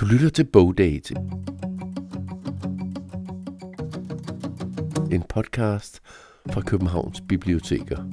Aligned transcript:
Du 0.00 0.06
lytter 0.06 0.28
til 0.28 0.44
Bogdate. 0.44 1.14
En 5.12 5.22
podcast 5.28 6.00
fra 6.50 6.60
Københavns 6.60 7.20
Biblioteker. 7.28 8.04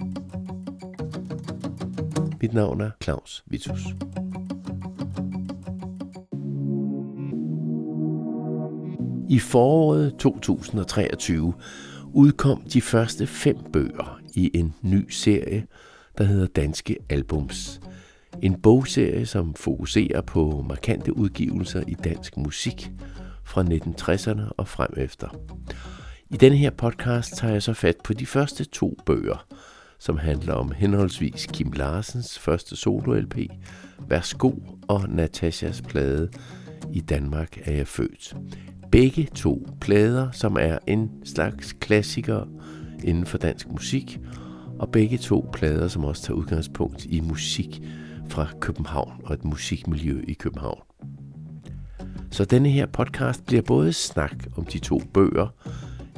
Mit 2.41 2.53
navn 2.53 2.81
er 2.81 2.91
Claus 3.03 3.43
Vitus. 3.45 3.81
I 9.29 9.39
foråret 9.39 10.15
2023 10.19 11.53
udkom 12.13 12.61
de 12.61 12.81
første 12.81 13.27
fem 13.27 13.57
bøger 13.73 14.19
i 14.35 14.51
en 14.53 14.75
ny 14.81 15.09
serie, 15.09 15.65
der 16.17 16.23
hedder 16.23 16.47
Danske 16.47 16.97
Albums. 17.09 17.79
En 18.41 18.61
bogserie, 18.61 19.25
som 19.25 19.53
fokuserer 19.53 20.21
på 20.21 20.65
markante 20.69 21.17
udgivelser 21.17 21.83
i 21.87 21.93
dansk 21.93 22.37
musik 22.37 22.91
fra 23.43 23.63
1960'erne 23.63 24.51
og 24.57 24.67
frem 24.67 24.93
efter. 24.97 25.27
I 26.29 26.37
denne 26.37 26.57
her 26.57 26.69
podcast 26.69 27.35
tager 27.35 27.53
jeg 27.53 27.63
så 27.63 27.73
fat 27.73 27.95
på 28.03 28.13
de 28.13 28.25
første 28.25 28.65
to 28.65 28.97
bøger, 29.05 29.45
som 29.99 30.17
handler 30.17 30.53
om 30.53 30.71
henholdsvis 30.71 31.47
Kim 31.53 31.71
Larsens 31.71 32.39
første 32.39 32.75
solo-LP, 32.75 33.47
Værsgo 34.09 34.51
og 34.87 35.09
Natashas 35.09 35.81
plade 35.81 36.29
I 36.93 36.99
Danmark 36.99 37.57
er 37.63 37.71
jeg 37.71 37.87
født. 37.87 38.35
Begge 38.91 39.27
to 39.35 39.67
plader, 39.81 40.31
som 40.31 40.57
er 40.59 40.77
en 40.87 41.09
slags 41.25 41.73
klassiker 41.73 42.47
inden 43.03 43.25
for 43.25 43.37
dansk 43.37 43.67
musik, 43.67 44.19
og 44.79 44.91
begge 44.91 45.17
to 45.17 45.49
plader, 45.53 45.87
som 45.87 46.05
også 46.05 46.23
tager 46.23 46.37
udgangspunkt 46.37 47.05
i 47.05 47.19
musik 47.19 47.81
fra 48.37 48.47
København 48.59 49.21
og 49.23 49.33
et 49.33 49.45
musikmiljø 49.45 50.21
i 50.27 50.33
København. 50.33 50.81
Så 52.31 52.45
denne 52.45 52.69
her 52.69 52.85
podcast 52.85 53.45
bliver 53.45 53.61
både 53.61 53.93
snak 53.93 54.31
om 54.57 54.65
de 54.65 54.79
to 54.79 55.01
bøger, 55.13 55.47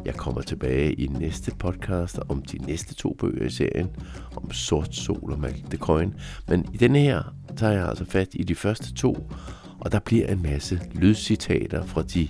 jeg 0.05 0.15
kommer 0.15 0.41
tilbage 0.41 0.93
i 0.93 1.07
næste 1.07 1.51
podcast 1.59 2.19
om 2.29 2.41
de 2.41 2.57
næste 2.57 2.95
to 2.95 3.15
bøger 3.19 3.45
i 3.45 3.49
serien, 3.49 3.87
om 4.35 4.51
Sort 4.51 4.95
Sol 4.95 5.31
og 5.31 5.39
Malte 5.39 5.77
Coin. 5.77 6.13
Men 6.47 6.65
i 6.73 6.77
denne 6.77 6.99
her 6.99 7.35
tager 7.57 7.73
jeg 7.73 7.87
altså 7.87 8.05
fat 8.05 8.27
i 8.33 8.43
de 8.43 8.55
første 8.55 8.93
to, 8.93 9.31
og 9.79 9.91
der 9.91 9.99
bliver 9.99 10.27
en 10.27 10.41
masse 10.41 10.81
lydcitater 10.93 11.85
fra 11.85 12.01
de 12.01 12.27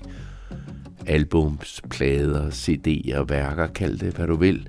albums, 1.08 1.81
plader, 1.89 2.50
CD'er, 2.50 3.23
værker, 3.23 3.67
kald 3.67 3.97
det 3.97 4.16
hvad 4.16 4.28
du 4.28 4.35
vil. 4.35 4.67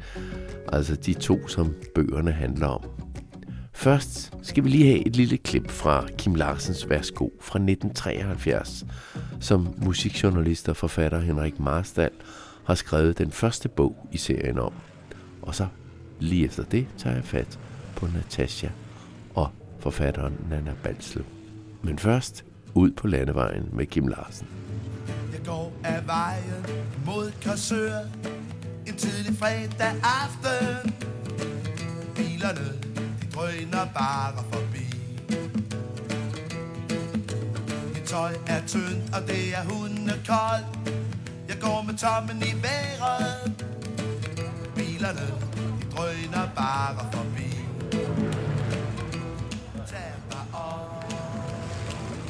Altså 0.72 0.96
de 0.96 1.12
to, 1.12 1.48
som 1.48 1.74
bøgerne 1.94 2.32
handler 2.32 2.66
om. 2.66 2.99
Først 3.80 4.32
skal 4.42 4.64
vi 4.64 4.68
lige 4.68 4.86
have 4.86 5.06
et 5.06 5.16
lille 5.16 5.36
klip 5.36 5.70
fra 5.70 6.06
Kim 6.18 6.34
Larsens 6.34 6.88
Værsgo 6.88 7.28
fra 7.40 7.58
1973, 7.58 8.84
som 9.40 9.74
musikjournalist 9.76 10.68
og 10.68 10.76
forfatter 10.76 11.20
Henrik 11.20 11.60
Marstal 11.60 12.10
har 12.64 12.74
skrevet 12.74 13.18
den 13.18 13.30
første 13.30 13.68
bog 13.68 14.08
i 14.12 14.18
serien 14.18 14.58
om. 14.58 14.72
Og 15.42 15.54
så 15.54 15.66
lige 16.18 16.44
efter 16.44 16.62
det 16.62 16.86
tager 16.98 17.16
jeg 17.16 17.24
fat 17.24 17.58
på 17.96 18.06
Natasha 18.06 18.68
og 19.34 19.50
forfatteren 19.78 20.34
Nana 20.50 20.72
Balslev. 20.82 21.24
Men 21.82 21.98
først 21.98 22.44
ud 22.74 22.90
på 22.90 23.06
landevejen 23.06 23.68
med 23.72 23.86
Kim 23.86 24.06
Larsen. 24.06 24.46
Jeg 25.32 25.40
går 25.46 25.72
af 25.84 26.06
vejen 26.06 26.66
mod 27.06 27.32
Korsør 27.44 27.98
En 28.86 28.96
tidlig 28.96 29.38
fredag 29.38 29.94
aften 30.02 30.92
Bilerne, 32.16 32.89
drøner 33.40 33.86
bare 33.94 34.44
forbi. 34.52 34.86
Mit 37.94 38.02
tøj 38.02 38.32
er 38.46 38.60
tyndt, 38.66 39.14
og 39.16 39.22
det 39.28 39.54
er 39.56 39.64
hundekoldt. 39.64 40.92
Jeg 41.48 41.56
går 41.60 41.82
med 41.86 41.94
tommen 41.94 42.42
i 42.42 42.54
vejret. 42.62 43.64
Bilerne, 44.76 45.26
de 45.80 45.96
drøner 45.96 46.48
bare 46.56 47.12
forbi. 47.12 47.50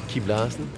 Kim 0.09 0.23
Larsen 0.27 0.69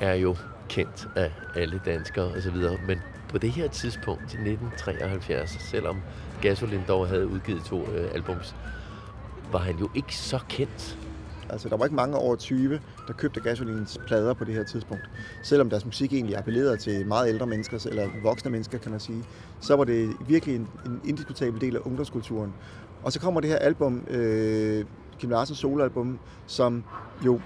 er 0.00 0.14
jo 0.14 0.36
kendt 0.68 1.08
af 1.16 1.30
alle 1.56 1.80
danskere 1.84 2.26
osv., 2.26 2.56
men 2.86 2.98
på 3.28 3.38
det 3.38 3.50
her 3.50 3.68
tidspunkt 3.68 4.22
i 4.22 4.36
1973, 4.36 5.50
selvom 5.50 6.02
Gasolin 6.42 6.82
dog 6.88 7.08
havde 7.08 7.26
udgivet 7.26 7.64
to 7.64 7.88
øh, 7.88 8.14
albums, 8.14 8.54
var 9.52 9.58
han 9.58 9.76
jo 9.78 9.88
ikke 9.94 10.16
så 10.16 10.38
kendt. 10.48 10.98
Altså, 11.50 11.68
der 11.68 11.76
var 11.76 11.84
ikke 11.84 11.96
mange 11.96 12.16
over 12.16 12.36
20, 12.36 12.80
der 13.06 13.12
købte 13.12 13.40
Gasolins 13.40 13.98
plader 14.06 14.34
på 14.34 14.44
det 14.44 14.54
her 14.54 14.64
tidspunkt. 14.64 15.02
Selvom 15.42 15.70
deres 15.70 15.84
musik 15.84 16.12
egentlig 16.12 16.36
appellerede 16.36 16.76
til 16.76 17.06
meget 17.06 17.28
ældre 17.28 17.46
mennesker, 17.46 17.86
eller 17.90 18.08
voksne 18.22 18.50
mennesker, 18.50 18.78
kan 18.78 18.90
man 18.90 19.00
sige, 19.00 19.24
så 19.60 19.76
var 19.76 19.84
det 19.84 20.16
virkelig 20.28 20.56
en, 20.56 20.68
en 20.86 21.00
indiskutabel 21.04 21.60
del 21.60 21.76
af 21.76 21.80
ungdomskulturen. 21.84 22.52
Og 23.02 23.12
så 23.12 23.20
kommer 23.20 23.40
det 23.40 23.50
her 23.50 23.56
album, 23.56 24.06
øh, 24.10 24.84
Kim 25.18 25.30
Larsens 25.30 25.58
soloalbum, 25.58 26.18
som 26.46 26.84
jo 27.26 27.40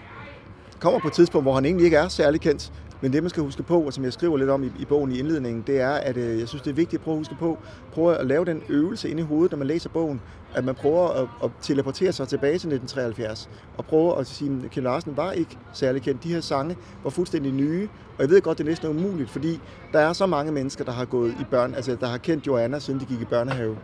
kommer 0.80 1.00
på 1.00 1.08
et 1.08 1.12
tidspunkt, 1.12 1.44
hvor 1.44 1.54
han 1.54 1.64
egentlig 1.64 1.84
ikke 1.84 1.96
er 1.96 2.08
særlig 2.08 2.40
kendt. 2.40 2.72
Men 3.00 3.12
det, 3.12 3.22
man 3.22 3.30
skal 3.30 3.42
huske 3.42 3.62
på, 3.62 3.80
og 3.80 3.92
som 3.92 4.04
jeg 4.04 4.12
skriver 4.12 4.36
lidt 4.36 4.50
om 4.50 4.64
i, 4.64 4.70
i 4.78 4.84
bogen 4.84 5.12
i 5.12 5.18
indledningen, 5.18 5.64
det 5.66 5.80
er, 5.80 5.90
at 5.90 6.16
øh, 6.16 6.38
jeg 6.40 6.48
synes, 6.48 6.62
det 6.62 6.70
er 6.70 6.74
vigtigt 6.74 7.00
at 7.00 7.04
prøve 7.04 7.14
at 7.14 7.18
huske 7.18 7.34
på, 7.34 7.58
prøve 7.92 8.16
at 8.16 8.26
lave 8.26 8.44
den 8.44 8.62
øvelse 8.68 9.10
inde 9.10 9.22
i 9.22 9.24
hovedet, 9.24 9.50
når 9.50 9.58
man 9.58 9.66
læser 9.66 9.88
bogen, 9.88 10.20
at 10.54 10.64
man 10.64 10.74
prøver 10.74 11.08
at, 11.08 11.28
at 11.44 11.50
teleportere 11.62 12.12
sig 12.12 12.28
tilbage 12.28 12.50
til 12.50 12.72
1973, 12.72 13.50
og 13.76 13.84
prøve 13.84 14.18
at 14.18 14.26
sige, 14.26 14.60
at 14.64 14.70
Kim 14.70 14.82
Larsen 14.82 15.16
var 15.16 15.32
ikke 15.32 15.58
særlig 15.72 16.02
kendt. 16.02 16.24
De 16.24 16.28
her 16.28 16.40
sange 16.40 16.76
var 17.04 17.10
fuldstændig 17.10 17.52
nye, 17.52 17.88
og 18.16 18.22
jeg 18.22 18.30
ved 18.30 18.40
godt, 18.40 18.58
det 18.58 18.64
er 18.64 18.68
næsten 18.68 18.88
umuligt, 18.90 19.30
fordi 19.30 19.60
der 19.92 19.98
er 19.98 20.12
så 20.12 20.26
mange 20.26 20.52
mennesker, 20.52 20.84
der 20.84 20.92
har 20.92 21.04
gået 21.04 21.30
i 21.30 21.44
børn, 21.50 21.74
altså 21.74 21.96
der 22.00 22.06
har 22.06 22.18
kendt 22.18 22.46
Joanna, 22.46 22.78
siden 22.78 23.00
de 23.00 23.04
gik 23.04 23.20
i 23.20 23.24
børnehave. 23.24 23.76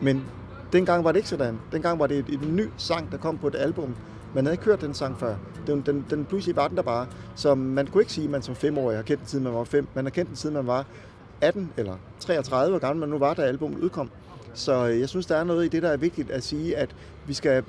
Men 0.00 0.24
dengang 0.72 1.04
var 1.04 1.12
det 1.12 1.18
ikke 1.18 1.28
sådan. 1.28 1.58
Dengang 1.72 1.98
var 1.98 2.06
det 2.06 2.18
et, 2.18 2.52
ny 2.52 2.68
sang, 2.76 3.12
der 3.12 3.18
kom 3.18 3.38
på 3.38 3.46
et 3.46 3.54
album, 3.54 3.94
man 4.34 4.44
havde 4.44 4.54
ikke 4.54 4.64
hørt 4.64 4.80
den 4.80 4.94
sang 4.94 5.18
før. 5.18 5.34
Den, 5.66 5.82
den, 5.86 6.06
den 6.10 6.24
pludselig 6.24 6.56
var 6.56 6.68
den 6.68 6.76
der 6.76 6.82
bare. 6.82 7.06
Så 7.34 7.54
man 7.54 7.86
kunne 7.86 8.02
ikke 8.02 8.12
sige, 8.12 8.24
at 8.24 8.30
man 8.30 8.42
som 8.42 8.54
femårig 8.54 8.96
har 8.96 9.02
kendt 9.02 9.20
den 9.20 9.28
siden 9.28 9.44
man 9.44 9.54
var 9.54 9.64
fem. 9.64 9.86
Man 9.94 10.04
har 10.04 10.10
kendt 10.10 10.28
den 10.28 10.36
siden 10.36 10.54
man 10.54 10.66
var 10.66 10.86
18 11.40 11.72
eller 11.76 11.96
33, 12.20 12.70
hvor 12.70 12.78
gammel 12.78 13.00
man 13.00 13.08
nu 13.08 13.18
var, 13.18 13.34
da 13.34 13.42
albumet 13.42 13.78
udkom. 13.78 14.10
Så 14.54 14.88
øh, 14.88 15.00
jeg 15.00 15.08
synes, 15.08 15.26
der 15.26 15.36
er 15.36 15.44
noget 15.44 15.64
i 15.64 15.68
det, 15.68 15.82
der 15.82 15.88
er 15.88 15.96
vigtigt 15.96 16.30
at 16.30 16.44
sige, 16.44 16.76
at 16.76 16.96
vi 17.26 17.34
skal 17.34 17.62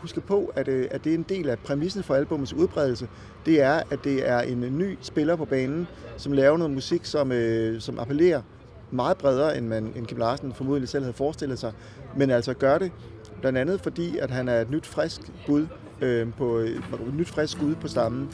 huske 0.00 0.20
på, 0.20 0.52
at, 0.56 0.68
øh, 0.68 0.88
at 0.90 1.04
det 1.04 1.10
er 1.10 1.14
en 1.14 1.26
del 1.28 1.48
af 1.48 1.58
præmissen 1.58 2.02
for 2.02 2.14
albumets 2.14 2.52
udbredelse. 2.52 3.08
Det 3.46 3.62
er, 3.62 3.82
at 3.90 4.04
det 4.04 4.28
er 4.28 4.40
en 4.40 4.78
ny 4.78 4.98
spiller 5.00 5.36
på 5.36 5.44
banen, 5.44 5.86
som 6.16 6.32
laver 6.32 6.56
noget 6.56 6.74
musik, 6.74 7.04
som, 7.04 7.32
øh, 7.32 7.80
som 7.80 7.98
appellerer 7.98 8.42
meget 8.90 9.16
bredere, 9.16 9.58
end, 9.58 9.66
man, 9.66 9.92
end 9.96 10.06
Kim 10.06 10.18
Larsen 10.18 10.52
formodentlig 10.52 10.88
selv 10.88 11.04
havde 11.04 11.16
forestillet 11.16 11.58
sig. 11.58 11.72
Men 12.16 12.30
altså 12.30 12.54
gør 12.54 12.78
det 12.78 12.92
blandt 13.40 13.58
andet 13.58 13.80
fordi, 13.80 14.18
at 14.18 14.30
han 14.30 14.48
er 14.48 14.60
et 14.60 14.70
nyt, 14.70 14.86
frisk 14.86 15.20
bud 15.46 15.66
Øhm, 16.00 16.28
øh, 16.28 16.34
på 16.34 16.56
et 16.56 17.14
nyt 17.14 17.28
frisk 17.28 17.52
skud 17.52 17.74
på 17.74 17.88
stammen. 17.88 18.28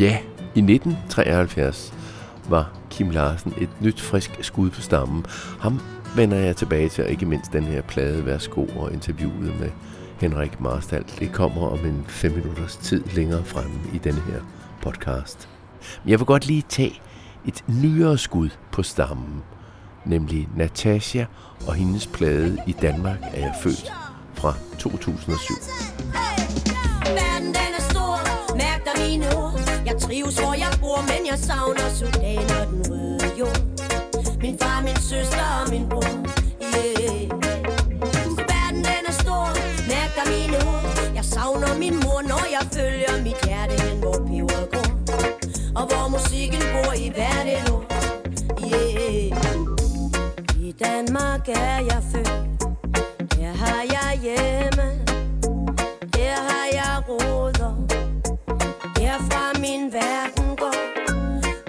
Ja, 0.00 0.18
i 0.54 0.60
1973 0.60 1.94
var 2.48 2.72
Kim 2.90 3.10
Larsen 3.10 3.54
et 3.58 3.68
nyt 3.80 4.00
frisk 4.00 4.38
skud 4.40 4.70
på 4.70 4.80
stammen. 4.80 5.26
Ham 5.60 5.80
vender 6.16 6.36
jeg 6.36 6.56
tilbage 6.56 6.88
til, 6.88 7.04
og 7.04 7.10
ikke 7.10 7.26
mindst 7.26 7.52
den 7.52 7.64
her 7.64 7.82
plade 7.82 8.26
Værsgo 8.26 8.66
og 8.66 8.92
interviewet 8.92 9.60
med 9.60 9.70
Henrik 10.20 10.60
Marstal. 10.60 11.04
Det 11.18 11.32
kommer 11.32 11.68
om 11.68 11.78
en 11.86 12.04
fem 12.08 12.32
minutters 12.32 12.76
tid 12.76 13.04
længere 13.14 13.44
fremme 13.44 13.80
i 13.94 13.98
denne 13.98 14.20
her 14.20 14.40
podcast. 14.82 15.48
Men 16.04 16.10
jeg 16.10 16.18
vil 16.18 16.26
godt 16.26 16.46
lige 16.46 16.64
tage 16.68 17.00
et 17.46 17.64
nyere 17.68 18.18
skud 18.18 18.48
på 18.72 18.82
stammen, 18.82 19.42
nemlig 20.08 20.48
Natasha 20.56 21.24
og 21.66 21.74
hendes 21.74 22.06
plade 22.06 22.62
I 22.66 22.72
Danmark 22.72 23.18
er 23.22 23.40
jeg 23.40 23.54
født 23.62 23.92
fra 24.34 24.54
2007. 24.78 25.54
Verden 27.04 27.48
den 27.48 27.72
er 27.78 27.84
stor, 27.90 28.16
mærk 28.56 28.80
dig 28.84 29.08
mine 29.08 29.36
ord 29.36 29.60
Jeg 29.86 29.96
trives 30.00 30.38
hvor 30.38 30.54
jeg 30.54 30.72
bor, 30.80 31.00
men 31.00 31.26
jeg 31.30 31.38
savner 31.38 31.88
Sudan 31.98 32.46
og 32.60 32.66
den 32.72 32.82
røde 32.90 33.30
jord. 33.38 33.60
Min 34.40 34.58
far, 34.58 34.82
min 34.82 34.96
søster 34.96 35.46
og 35.60 35.70
min 35.70 35.88
bror. 35.88 36.12
Yeah. 36.76 37.22
Verden 38.50 38.82
den 38.88 39.02
er 39.10 39.16
stor, 39.24 39.46
mærk 39.92 40.10
dig 40.18 40.26
mine 40.34 40.56
ord 40.68 40.84
Jeg 41.14 41.24
savner 41.24 41.78
min 41.78 41.94
mor, 42.04 42.20
når 42.22 42.44
jeg 42.56 42.64
følger 42.76 43.22
mit 43.26 43.38
hjerte 43.46 43.74
hen, 43.82 43.98
hvor 44.02 44.16
peber 44.28 44.62
går. 44.74 44.88
Og 45.78 45.84
hvor 45.90 46.08
musikken 46.08 46.62
bor 46.74 46.92
i 47.06 47.08
hvert 47.16 47.46
et 47.46 47.70
ord 47.72 47.97
Danmark 50.84 51.48
er 51.48 51.78
jeg 51.78 52.02
født. 52.12 52.28
Her 53.38 53.52
har 53.52 53.82
jeg 53.96 54.20
hjemme. 54.22 54.86
Her 56.16 56.36
har 56.48 56.66
jeg 56.72 57.02
roder. 57.08 57.72
Herfra 59.00 59.60
min 59.60 59.92
verden 59.92 60.56
går. 60.56 60.74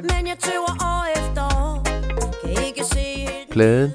Men 0.02 0.28
jeg 0.28 0.38
tøver 0.40 0.74
år 0.82 1.06
efter 1.18 1.44
år. 1.44 1.84
Kan 2.42 2.66
ikke 2.68 2.84
se 2.84 3.28
Pladen 3.52 3.92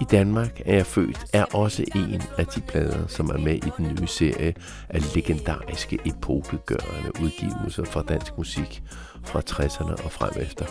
I 0.00 0.04
Danmark 0.04 0.60
er 0.66 0.74
jeg 0.74 0.86
født 0.86 1.24
er 1.32 1.44
også 1.44 1.84
en 1.94 2.22
af 2.38 2.46
de 2.46 2.60
plader, 2.60 3.06
som 3.06 3.28
er 3.28 3.38
med 3.38 3.54
i 3.54 3.70
den 3.76 3.98
nye 4.00 4.06
serie 4.06 4.54
af 4.88 5.14
legendariske 5.14 5.98
epokegørende 6.04 7.10
udgivelser 7.22 7.84
fra 7.84 8.02
dansk 8.02 8.38
musik 8.38 8.82
fra 9.24 9.40
60'erne 9.50 10.04
og 10.04 10.12
frem 10.12 10.32
efter. 10.40 10.64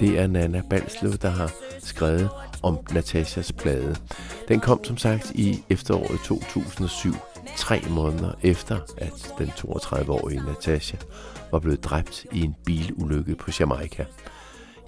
Det 0.00 0.18
er 0.18 0.26
Nana 0.26 0.62
Balslev, 0.70 1.12
der 1.12 1.30
har 1.30 1.52
skrevet 1.78 2.30
om 2.62 2.78
Natashas 2.92 3.52
plade. 3.52 3.96
Den 4.48 4.60
kom 4.60 4.84
som 4.84 4.96
sagt 4.96 5.30
i 5.34 5.64
efteråret 5.70 6.20
2007, 6.24 7.14
tre 7.56 7.80
måneder 7.90 8.32
efter, 8.42 8.78
at 8.96 9.34
den 9.38 9.48
32-årige 9.48 10.42
Natasha 10.46 10.96
var 11.50 11.58
blevet 11.58 11.84
dræbt 11.84 12.26
i 12.32 12.40
en 12.40 12.54
bilulykke 12.64 13.34
på 13.34 13.50
Jamaica. 13.60 14.04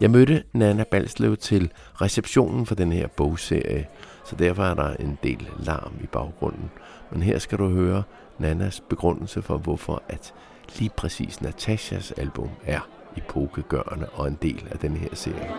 Jeg 0.00 0.10
mødte 0.10 0.42
Nana 0.52 0.84
Balslev 0.90 1.36
til 1.36 1.72
receptionen 1.94 2.66
for 2.66 2.74
den 2.74 2.92
her 2.92 3.06
bogserie, 3.06 3.86
så 4.24 4.36
derfor 4.36 4.62
er 4.62 4.74
der 4.74 4.94
en 4.94 5.18
del 5.22 5.48
larm 5.58 5.92
i 6.02 6.06
baggrunden. 6.06 6.70
Men 7.12 7.22
her 7.22 7.38
skal 7.38 7.58
du 7.58 7.68
høre 7.68 8.02
Nanas 8.38 8.82
begrundelse 8.88 9.42
for, 9.42 9.58
hvorfor 9.58 10.02
at 10.08 10.34
lige 10.78 10.90
præcis 10.96 11.40
Natashas 11.40 12.12
album 12.12 12.48
er 12.64 12.80
epokegørende 13.16 14.08
og 14.12 14.28
en 14.28 14.38
del 14.42 14.68
af 14.70 14.78
den 14.78 14.96
her 14.96 15.14
serie. 15.14 15.50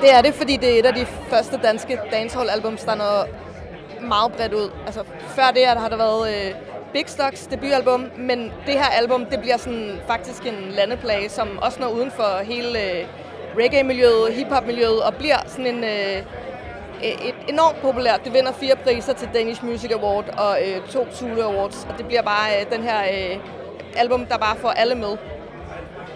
Det 0.00 0.14
er 0.14 0.22
det, 0.22 0.34
fordi 0.34 0.56
det 0.56 0.74
er 0.74 0.78
et 0.78 0.86
af 0.86 0.94
de 0.94 1.06
første 1.06 1.60
danske 1.62 1.98
dancehall-albums, 2.10 2.84
der 2.84 2.94
når 2.94 3.26
meget 4.00 4.32
bredt 4.32 4.54
ud. 4.54 4.70
Altså, 4.86 5.04
før 5.28 5.50
det 5.54 5.66
har 5.66 5.88
der 5.88 5.96
været 5.96 6.34
øh, 6.34 6.54
Big 6.92 7.04
Stocks 7.06 7.46
debutalbum, 7.46 8.10
men 8.16 8.52
det 8.66 8.74
her 8.74 8.90
album, 9.00 9.26
det 9.26 9.40
bliver 9.40 9.56
sådan 9.56 10.00
faktisk 10.06 10.46
en 10.46 10.70
landeplage, 10.70 11.28
som 11.28 11.58
også 11.62 11.80
når 11.80 11.88
uden 11.88 12.10
for 12.10 12.42
hele 12.44 12.82
øh, 12.82 13.06
reggae-miljøet, 13.58 14.32
hip-hop-miljøet, 14.32 15.02
og 15.02 15.14
bliver 15.14 15.36
sådan 15.46 15.66
en... 15.66 15.84
Øh, 15.84 16.22
e-, 17.02 17.28
et 17.28 17.34
enormt 17.48 17.80
populært. 17.82 18.20
Det 18.24 18.34
vinder 18.34 18.52
fire 18.52 18.76
priser 18.76 19.12
til 19.12 19.28
Danish 19.34 19.64
Music 19.64 19.90
Award 19.92 20.24
og 20.38 20.58
øh, 20.62 20.88
to 20.90 21.06
Zulu 21.12 21.42
Awards, 21.42 21.86
og 21.90 21.98
det 21.98 22.06
bliver 22.06 22.22
bare 22.22 22.60
øh, 22.60 22.72
den 22.72 22.82
her 22.82 23.00
øh, 23.02 23.38
album, 23.96 24.26
der 24.26 24.38
bare 24.38 24.56
får 24.56 24.68
alle 24.70 24.94
med. 24.94 25.16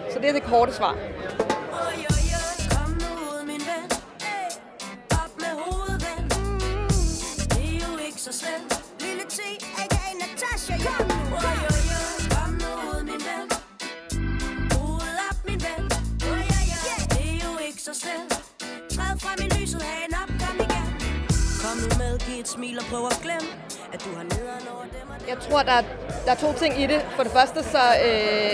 Så 0.09 0.19
det 0.19 0.29
er 0.29 0.33
det 0.33 0.43
korte 0.43 0.73
svar. 0.73 0.95
Jeg 25.27 25.39
tror, 25.39 25.63
der 25.63 25.71
er, 25.71 25.83
der 26.25 26.31
er 26.31 26.35
to 26.35 26.53
ting 26.53 26.81
i 26.81 26.87
det. 26.87 27.05
For 27.15 27.23
det 27.23 27.31
første 27.31 27.63
så 27.63 27.83
øh, 28.05 28.53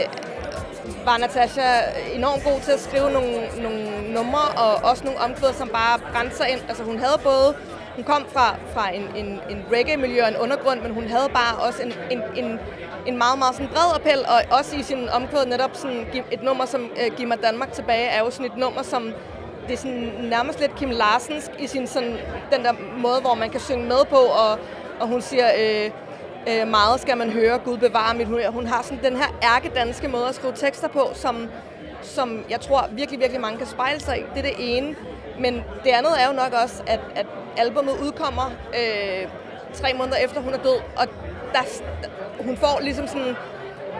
var 1.05 1.17
Natasha 1.17 1.81
enormt 2.13 2.43
god 2.43 2.61
til 2.61 2.71
at 2.71 2.79
skrive 2.79 3.11
nogle, 3.11 3.61
nogle 3.61 4.13
numre, 4.13 4.45
og 4.57 4.89
også 4.89 5.03
nogle 5.03 5.19
omkvæd, 5.19 5.53
som 5.53 5.69
bare 5.69 5.99
brændte 6.11 6.35
sig 6.37 6.49
ind. 6.49 6.61
Altså 6.69 6.83
hun 6.83 6.99
havde 6.99 7.19
både 7.23 7.55
hun 7.97 8.05
kom 8.05 8.25
fra, 8.33 8.55
fra 8.73 8.95
en, 8.95 9.03
en, 9.15 9.25
en 9.49 9.65
reggae-miljø 9.73 10.21
og 10.23 10.29
en 10.29 10.37
undergrund, 10.37 10.81
men 10.81 10.91
hun 10.93 11.07
havde 11.07 11.29
bare 11.33 11.55
også 11.67 11.83
en, 11.83 11.93
en, 12.11 12.21
en, 12.35 12.59
en 13.05 13.17
meget, 13.17 13.37
meget 13.39 13.55
sådan 13.55 13.67
bred 13.67 13.95
appel, 13.95 14.19
og 14.33 14.57
også 14.57 14.75
i 14.75 14.83
sin 14.83 15.09
omkvæd 15.09 15.45
netop 15.45 15.71
sådan 15.73 16.05
et 16.31 16.43
nummer 16.43 16.65
som 16.65 16.81
uh, 16.81 17.15
Giv 17.17 17.27
mig 17.27 17.43
Danmark 17.43 17.71
tilbage, 17.71 18.07
er 18.07 18.19
jo 18.19 18.29
sådan 18.31 18.45
et 18.45 18.57
nummer, 18.57 18.81
som 18.83 19.13
det 19.67 19.73
er 19.73 19.77
sådan 19.77 20.11
nærmest 20.21 20.59
lidt 20.59 20.75
Kim 20.75 20.89
Larsens 20.89 21.51
i 21.59 21.67
sin 21.67 21.87
sådan, 21.87 22.17
den 22.51 22.65
der 22.65 22.73
måde, 22.97 23.21
hvor 23.21 23.35
man 23.35 23.49
kan 23.49 23.59
synge 23.59 23.85
med 23.85 24.05
på, 24.09 24.15
og, 24.15 24.59
og 24.99 25.07
hun 25.07 25.21
siger, 25.21 25.47
øh, 25.59 25.91
øh, 26.49 26.67
meget 26.67 26.99
skal 26.99 27.17
man 27.17 27.29
høre, 27.29 27.57
Gud 27.57 27.77
bevare 27.77 28.15
mit 28.15 28.27
humør. 28.27 28.49
Hun 28.49 28.67
har 28.67 28.81
sådan 28.81 29.03
den 29.03 29.15
her 29.15 29.55
ærkedanske 29.55 30.07
måde 30.07 30.27
at 30.27 30.35
skrive 30.35 30.53
tekster 30.55 30.87
på, 30.87 31.09
som, 31.13 31.47
som 32.01 32.43
jeg 32.49 32.61
tror 32.61 32.89
virkelig, 32.91 33.19
virkelig 33.19 33.41
mange 33.41 33.57
kan 33.57 33.67
spejle 33.67 33.99
sig 33.99 34.19
i. 34.19 34.23
Det 34.35 34.37
er 34.37 34.49
det 34.49 34.77
ene. 34.77 34.95
Men 35.39 35.63
det 35.83 35.89
andet 35.89 36.11
er 36.21 36.27
jo 36.27 36.33
nok 36.33 36.53
også, 36.63 36.83
at, 36.87 36.99
at 37.15 37.25
albumet 37.57 37.93
udkommer 38.03 38.51
øh, 38.79 39.27
tre 39.73 39.93
måneder 39.93 40.17
efter 40.17 40.41
hun 40.41 40.53
er 40.53 40.57
død, 40.57 40.79
og 40.97 41.07
der, 41.53 41.59
hun 42.43 42.57
får 42.57 42.79
ligesom 42.81 43.07
sådan 43.07 43.35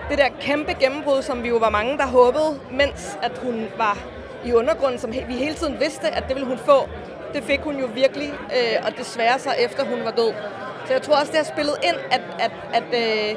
det 0.09 0.17
der 0.17 0.27
kæmpe 0.39 0.73
gennembrud, 0.73 1.21
som 1.21 1.43
vi 1.43 1.47
jo 1.47 1.57
var 1.57 1.69
mange, 1.69 1.97
der 1.97 2.07
håbede, 2.07 2.59
mens 2.71 3.17
at 3.21 3.31
hun 3.37 3.67
var 3.77 3.97
i 4.45 4.53
undergrunden, 4.53 4.99
som 4.99 5.13
vi 5.13 5.33
hele 5.33 5.55
tiden 5.55 5.79
vidste, 5.79 6.07
at 6.07 6.23
det 6.27 6.35
ville 6.35 6.47
hun 6.47 6.57
få. 6.57 6.89
Det 7.33 7.43
fik 7.43 7.59
hun 7.59 7.75
jo 7.79 7.87
virkelig, 7.93 8.33
øh, 8.33 8.85
og 8.85 8.97
desværre 8.97 9.39
så 9.39 9.49
efter 9.59 9.85
hun 9.85 9.99
var 10.03 10.11
død. 10.11 10.33
Så 10.85 10.93
jeg 10.93 11.01
tror 11.01 11.15
også, 11.15 11.31
det 11.31 11.37
har 11.37 11.53
spillet 11.53 11.75
ind, 11.83 11.95
at, 12.11 12.21
at, 12.39 12.51
at, 12.73 12.83
øh, 12.93 13.35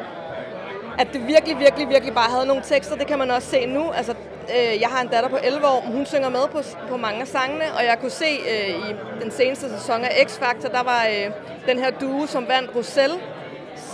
at 0.99 1.08
det 1.12 1.26
virkelig, 1.26 1.58
virkelig, 1.58 1.88
virkelig 1.88 2.14
bare 2.14 2.31
havde 2.31 2.46
nogle 2.46 2.62
tekster. 2.62 2.96
Det 2.96 3.06
kan 3.06 3.19
man 3.19 3.31
også 3.31 3.49
se 3.50 3.67
nu. 3.67 3.91
Altså, 3.91 4.14
øh, 4.56 4.81
jeg 4.81 4.88
har 4.88 5.02
en 5.02 5.08
datter 5.08 5.31
på 5.31 5.38
11 5.42 5.66
år, 5.66 5.81
hun 5.81 6.06
synger 6.06 6.28
med 6.28 6.48
på, 6.52 6.62
på 6.88 6.96
mange 6.96 7.20
af 7.20 7.28
sangene, 7.28 7.64
og 7.76 7.84
jeg 7.84 7.98
kunne 8.00 8.10
se 8.10 8.31
øh, 8.50 8.69
i 8.69 8.94
den 9.22 9.31
seneste 9.31 9.70
sæson 9.78 10.04
af 10.04 10.26
X-Factor, 10.26 10.69
der 10.69 10.82
var 10.82 11.06
øh, 11.06 11.31
den 11.66 11.78
her 11.78 11.90
duo, 11.90 12.26
som 12.26 12.48
vandt 12.48 12.75
Roselle, 12.76 13.16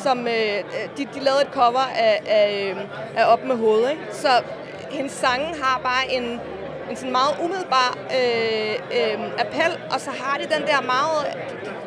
som 0.02 0.18
øh, 0.18 0.58
øh 0.58 0.88
de, 0.96 1.04
de 1.14 1.20
lavede 1.20 1.42
et 1.42 1.52
cover 1.52 1.86
af, 1.96 2.22
af, 2.26 2.74
øh, 2.76 2.76
af 3.16 3.32
Op 3.32 3.44
med 3.44 3.56
hovedet. 3.56 3.90
Ikke? 3.90 4.02
Så 4.12 4.28
hendes 4.90 5.12
sange 5.12 5.46
har 5.62 5.80
bare 5.82 6.12
en, 6.12 6.40
en 6.90 6.96
sådan 6.96 7.12
meget 7.12 7.36
umiddelbar 7.44 7.98
øh, 8.18 8.74
øh, 8.98 9.30
appel, 9.38 9.72
og 9.90 10.00
så 10.00 10.10
har 10.10 10.38
det 10.38 10.48
den 10.54 10.62
der 10.66 10.80
meget, 10.82 11.36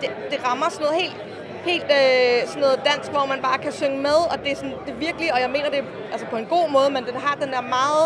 det, 0.02 0.10
det 0.32 0.48
rammer 0.48 0.70
sådan 0.70 0.86
noget 0.86 1.02
helt, 1.02 1.18
helt 1.66 1.84
øh, 2.00 2.48
sådan 2.48 2.62
noget 2.62 2.82
dansk, 2.86 3.12
hvor 3.12 3.26
man 3.26 3.42
bare 3.42 3.58
kan 3.58 3.72
synge 3.72 3.98
med, 3.98 4.20
og 4.32 4.40
det 4.44 4.52
er, 4.52 4.56
sådan, 4.56 4.76
det 4.86 4.92
er 4.94 5.00
virkelig, 5.08 5.34
og 5.34 5.40
jeg 5.42 5.50
mener 5.50 5.70
det 5.70 5.84
altså 6.12 6.26
på 6.28 6.38
en 6.38 6.46
god 6.46 6.70
måde, 6.70 6.90
men 6.90 7.06
den 7.06 7.16
har 7.16 7.36
den 7.36 7.52
der 7.52 7.62
meget 7.62 8.06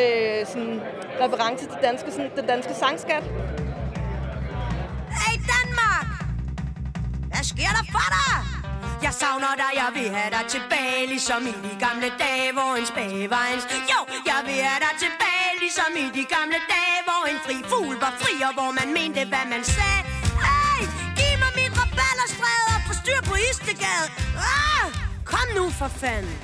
øh, 0.00 0.46
sådan, 0.46 0.80
reference 1.20 1.64
til 1.66 1.78
danske, 1.82 2.10
sådan, 2.10 2.30
den 2.36 2.46
danske 2.46 2.74
sangskat. 2.74 3.24
Hey 5.20 5.36
Danmark! 5.52 6.06
Hvad 7.32 7.44
sker 7.52 7.70
der 7.78 7.84
for 7.94 8.08
dig? 8.16 8.32
Jeg 9.06 9.12
savner 9.22 9.52
dig, 9.62 9.70
jeg 9.82 9.90
vil 9.96 10.08
have 10.16 10.30
dig 10.36 10.44
tilbage 10.54 11.02
Ligesom 11.14 11.42
i 11.52 11.54
de 11.66 11.72
gamle 11.84 12.08
dage, 12.24 12.48
hvor 12.56 12.70
en 12.80 12.86
spage 12.92 13.30
var 13.34 13.46
en... 13.54 13.60
Jo, 13.92 14.00
jeg 14.30 14.40
vil 14.46 14.58
have 14.68 14.80
dig 14.86 14.94
tilbage 15.04 15.50
Ligesom 15.64 15.90
i 16.04 16.06
de 16.18 16.24
gamle 16.34 16.58
dage, 16.74 16.98
hvor 17.08 17.22
en 17.30 17.38
fri 17.46 17.56
fugl 17.70 17.94
var 18.04 18.12
fri 18.22 18.34
Og 18.48 18.52
hvor 18.58 18.70
man 18.78 18.88
mente, 18.98 19.20
hvad 19.32 19.46
man 19.54 19.62
sagde 19.76 20.00
Hey, 20.46 20.80
giv 21.18 21.34
mig 21.42 21.52
mit 21.60 21.72
rabalderstræde 21.80 22.68
Og 22.74 22.80
få 22.86 22.92
styr 23.02 23.20
på 23.30 23.34
Istegade 23.48 24.06
ah, 24.54 24.86
Kom 25.32 25.46
nu 25.58 25.64
for 25.80 25.88
fanden 26.02 26.38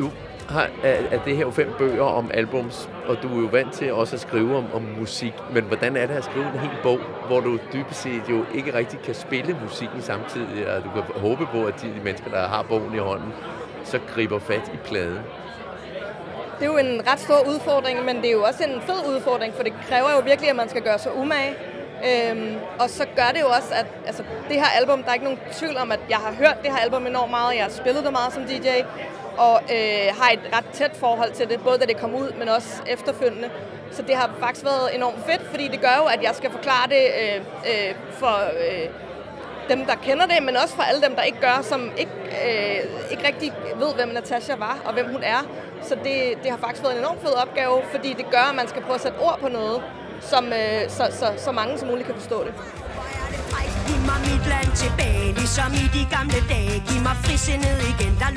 Nu 0.00 0.08
har, 0.52 0.68
er, 0.82 0.96
er 1.10 1.18
det 1.24 1.36
her 1.36 1.44
jo 1.44 1.50
fem 1.50 1.74
bøger 1.78 2.02
om 2.02 2.30
albums, 2.34 2.90
og 3.06 3.16
du 3.22 3.36
er 3.36 3.40
jo 3.40 3.46
vant 3.46 3.72
til 3.72 3.92
også 3.92 4.16
at 4.16 4.20
skrive 4.20 4.56
om, 4.56 4.64
om 4.74 4.82
musik. 4.98 5.34
Men 5.52 5.64
hvordan 5.64 5.96
er 5.96 6.06
det 6.06 6.14
at 6.14 6.24
skrive 6.24 6.44
en 6.44 6.58
hel 6.58 6.70
bog, 6.82 6.98
hvor 7.26 7.40
du 7.40 7.58
dybest 7.72 8.02
set 8.02 8.22
jo 8.30 8.44
ikke 8.54 8.74
rigtig 8.74 8.98
kan 9.00 9.14
spille 9.14 9.56
musikken 9.62 10.02
samtidig, 10.02 10.68
og 10.68 10.84
du 10.84 10.90
kan 10.94 11.02
håbe 11.20 11.46
på, 11.46 11.64
at 11.64 11.82
de, 11.82 11.86
de 11.86 12.00
mennesker, 12.04 12.30
der 12.30 12.48
har 12.48 12.62
bogen 12.62 12.94
i 12.94 12.98
hånden, 12.98 13.32
så 13.84 13.98
griber 14.14 14.38
fat 14.38 14.70
i 14.74 14.76
pladen? 14.76 15.18
Det 16.58 16.68
er 16.68 16.72
jo 16.72 16.78
en 16.78 17.02
ret 17.10 17.20
stor 17.20 17.48
udfordring, 17.48 18.04
men 18.04 18.16
det 18.16 18.26
er 18.26 18.32
jo 18.32 18.42
også 18.42 18.64
en 18.64 18.80
fed 18.80 19.14
udfordring, 19.14 19.54
for 19.54 19.62
det 19.62 19.72
kræver 19.88 20.10
jo 20.16 20.20
virkelig, 20.24 20.50
at 20.50 20.56
man 20.56 20.68
skal 20.68 20.82
gøre 20.82 20.98
sig 20.98 21.16
umage. 21.16 21.54
Øhm, 22.08 22.54
og 22.78 22.90
så 22.90 23.04
gør 23.16 23.30
det 23.34 23.40
jo 23.40 23.46
også, 23.46 23.74
at 23.74 23.86
altså, 24.06 24.22
det 24.48 24.56
her 24.56 24.70
album, 24.80 25.02
der 25.02 25.08
er 25.10 25.14
ikke 25.14 25.24
nogen 25.24 25.40
tvivl 25.52 25.76
om, 25.76 25.92
at 25.92 26.00
jeg 26.08 26.16
har 26.16 26.32
hørt 26.32 26.56
det 26.62 26.70
her 26.70 26.78
album 26.78 27.06
enormt 27.06 27.30
meget, 27.30 27.54
jeg 27.54 27.62
har 27.62 27.70
spillet 27.70 28.04
det 28.04 28.12
meget 28.12 28.32
som 28.32 28.42
DJ, 28.44 28.68
og 29.38 29.62
øh, 29.62 30.06
har 30.18 30.30
et 30.30 30.40
ret 30.56 30.64
tæt 30.72 30.96
forhold 30.96 31.32
til 31.32 31.48
det, 31.48 31.60
både 31.60 31.78
da 31.78 31.84
det 31.84 31.96
kom 31.96 32.14
ud, 32.14 32.32
men 32.38 32.48
også 32.48 32.82
efterfølgende. 32.86 33.50
Så 33.90 34.02
det 34.02 34.16
har 34.16 34.30
faktisk 34.40 34.64
været 34.64 34.94
enormt 34.94 35.26
fedt, 35.26 35.42
fordi 35.50 35.68
det 35.68 35.80
gør 35.80 35.96
jo, 35.96 36.04
at 36.04 36.22
jeg 36.22 36.34
skal 36.34 36.50
forklare 36.50 36.88
det 36.88 37.04
øh, 37.22 37.40
øh, 37.70 37.94
for 38.12 38.36
øh, 38.36 38.88
dem, 39.68 39.86
der 39.86 39.94
kender 39.94 40.26
det, 40.26 40.42
men 40.42 40.56
også 40.56 40.74
for 40.74 40.82
alle 40.82 41.02
dem, 41.02 41.14
der 41.14 41.22
ikke 41.22 41.40
gør, 41.40 41.62
som 41.62 41.90
ikke, 41.96 42.12
øh, 42.46 43.10
ikke 43.10 43.26
rigtig 43.26 43.52
ved, 43.76 43.94
hvem 43.94 44.08
Natasha 44.08 44.56
var 44.56 44.78
og 44.84 44.92
hvem 44.92 45.12
hun 45.12 45.22
er. 45.22 45.40
Så 45.82 45.94
det, 45.94 46.16
det 46.42 46.50
har 46.50 46.58
faktisk 46.58 46.82
været 46.82 46.94
en 46.94 47.00
enormt 47.00 47.20
fed 47.22 47.32
opgave, 47.32 47.82
fordi 47.90 48.12
det 48.12 48.26
gør, 48.30 48.44
at 48.50 48.54
man 48.54 48.68
skal 48.68 48.82
prøve 48.82 48.94
at 48.94 49.00
sætte 49.00 49.18
ord 49.18 49.38
på 49.40 49.48
noget, 49.48 49.82
som, 50.20 50.44
øh, 50.46 50.82
så, 50.88 51.04
så, 51.20 51.26
så 51.36 51.52
mange 51.52 51.78
som 51.78 51.88
muligt 51.88 52.06
kan 52.06 52.14
forstå 52.14 52.44
det. 52.44 52.54
Giv 53.86 54.00
mig 54.10 54.18
mit 54.30 54.44
land 54.52 54.70
tilbage, 54.84 55.28
ligesom 55.40 55.70
i 55.82 55.84
de 55.96 56.02
gamle 56.16 56.40
dage 56.52 56.74
Giv 56.88 57.00
mig 57.08 57.16
frisindet 57.24 57.78
igen, 57.92 58.12
der 58.22 58.28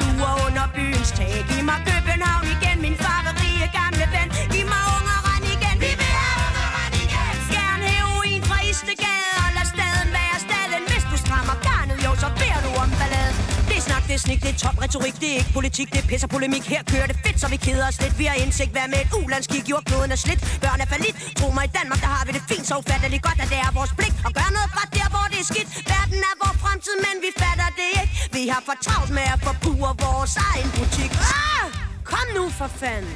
retorik, 14.95 15.15
det 15.21 15.29
er 15.33 15.37
ikke 15.41 15.53
politik, 15.59 15.87
det 15.93 15.99
er 16.03 16.07
pisser 16.11 16.29
polemik. 16.35 16.63
Her 16.73 16.81
kører 16.91 17.07
det 17.11 17.17
fedt, 17.25 17.37
så 17.41 17.47
vi 17.53 17.57
keder 17.67 17.85
os 17.91 17.97
lidt. 18.03 18.13
Vi 18.21 18.25
har 18.31 18.37
indsigt, 18.43 18.71
hvad 18.75 18.87
med 18.93 18.99
et 19.05 19.11
ulandskig, 19.21 19.61
jordkloden 19.71 20.11
er 20.15 20.19
slidt. 20.25 20.41
Børn 20.63 20.79
er 20.83 20.89
falit, 20.93 21.15
tro 21.39 21.47
mig 21.57 21.65
i 21.69 21.71
Danmark, 21.79 21.99
der 22.05 22.11
har 22.15 22.23
vi 22.27 22.31
det 22.37 22.43
fint, 22.51 22.65
så 22.69 22.73
ufatteligt 22.81 23.23
godt, 23.27 23.39
at 23.43 23.49
det 23.53 23.59
er 23.65 23.71
vores 23.79 23.93
pligt. 23.99 24.15
Og 24.27 24.31
gøre 24.39 24.51
noget 24.57 24.69
fra 24.75 24.83
der, 24.97 25.07
hvor 25.13 25.25
det 25.31 25.39
er 25.43 25.47
skidt. 25.51 25.69
Verden 25.93 26.19
er 26.31 26.35
vores 26.43 26.57
fremtid, 26.63 26.95
men 27.05 27.15
vi 27.25 27.29
fatter 27.41 27.69
det 27.79 27.89
ikke. 28.01 28.13
Vi 28.37 28.41
har 28.53 28.61
for 28.67 28.77
travlt 28.85 29.11
med 29.17 29.25
at 29.35 29.39
forbruge 29.47 29.91
vores 30.07 30.33
egen 30.49 30.69
butik. 30.77 31.11
Ah! 31.39 31.65
Kom 32.11 32.27
nu 32.37 32.43
for 32.59 32.69
fanden. 32.81 33.15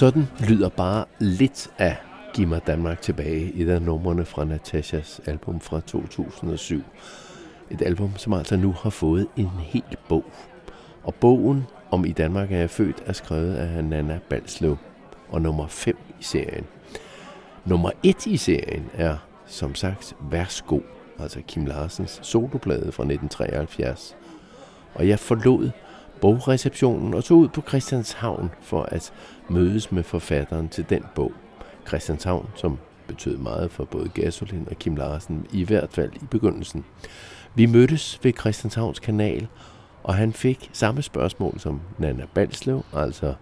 Sådan 0.00 0.24
lyder 0.48 0.70
bare 0.82 1.02
lidt 1.36 1.60
af 1.88 1.94
Giv 2.34 2.48
mig 2.48 2.66
Danmark 2.66 3.00
tilbage, 3.00 3.52
et 3.54 3.68
af 3.68 3.82
numrene 3.82 4.24
fra 4.24 4.44
Natashas 4.44 5.20
album 5.26 5.60
fra 5.60 5.80
2007. 5.80 6.82
Et 7.70 7.82
album, 7.82 8.16
som 8.16 8.32
altså 8.32 8.56
nu 8.56 8.72
har 8.72 8.90
fået 8.90 9.26
en 9.36 9.50
hel 9.58 9.96
bog. 10.08 10.24
Og 11.02 11.14
bogen 11.14 11.64
om 11.90 12.04
I 12.04 12.12
Danmark 12.12 12.52
er 12.52 12.58
jeg 12.58 12.70
født 12.70 13.02
er 13.06 13.12
skrevet 13.12 13.54
af 13.54 13.84
Nana 13.84 14.18
Balslev 14.28 14.76
og 15.28 15.42
nummer 15.42 15.66
5 15.66 15.98
i 16.20 16.22
serien. 16.22 16.64
Nummer 17.64 17.90
1 18.02 18.26
i 18.26 18.36
serien 18.36 18.90
er 18.94 19.16
som 19.46 19.74
sagt 19.74 20.16
Værsgo, 20.30 20.80
altså 21.18 21.40
Kim 21.48 21.66
Larsens 21.66 22.20
soloplade 22.22 22.92
fra 22.92 23.02
1973. 23.02 24.16
Og 24.94 25.08
jeg 25.08 25.18
forlod 25.18 25.70
bogreceptionen 26.20 27.14
og 27.14 27.24
tog 27.24 27.38
ud 27.38 27.48
på 27.48 27.62
Christianshavn 27.68 28.50
for 28.60 28.82
at 28.82 29.12
mødes 29.48 29.92
med 29.92 30.02
forfatteren 30.02 30.68
til 30.68 30.86
den 30.90 31.04
bog. 31.14 31.32
Christianshavn, 31.88 32.48
som 32.54 32.78
betød 33.06 33.36
meget 33.36 33.70
for 33.70 33.84
både 33.84 34.08
Gasolin 34.08 34.68
og 34.70 34.76
Kim 34.76 34.96
Larsen, 34.96 35.46
i 35.52 35.64
hvert 35.64 35.92
fald 35.92 36.12
i 36.14 36.24
begyndelsen. 36.30 36.84
Vi 37.56 37.66
mødtes 37.66 38.20
ved 38.22 38.32
Christianshavns 38.40 38.98
kanal, 39.00 39.48
og 40.02 40.14
han 40.14 40.32
fik 40.32 40.70
samme 40.72 41.02
spørgsmål 41.02 41.60
som 41.60 41.80
Nana 41.98 42.26
Balslev, 42.34 42.82
altså 42.92 43.34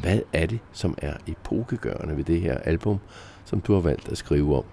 hvad 0.00 0.20
er 0.32 0.46
det, 0.46 0.58
som 0.72 0.94
er 0.98 1.12
epokegørende 1.26 2.16
ved 2.16 2.24
det 2.24 2.40
her 2.40 2.58
album, 2.58 2.98
som 3.44 3.60
du 3.60 3.74
har 3.74 3.80
valgt 3.80 4.08
at 4.08 4.18
skrive 4.18 4.56
om? 4.56 4.64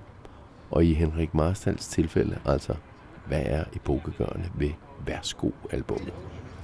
Og 0.72 0.86
i 0.86 0.94
Henrik 0.94 1.34
Marstals 1.34 1.88
tilfælde, 1.88 2.38
altså 2.46 2.74
hvad 3.28 3.42
er 3.46 3.64
epokegørende 3.76 4.50
ved 4.58 4.72
Værsgo-albummet? 5.06 6.14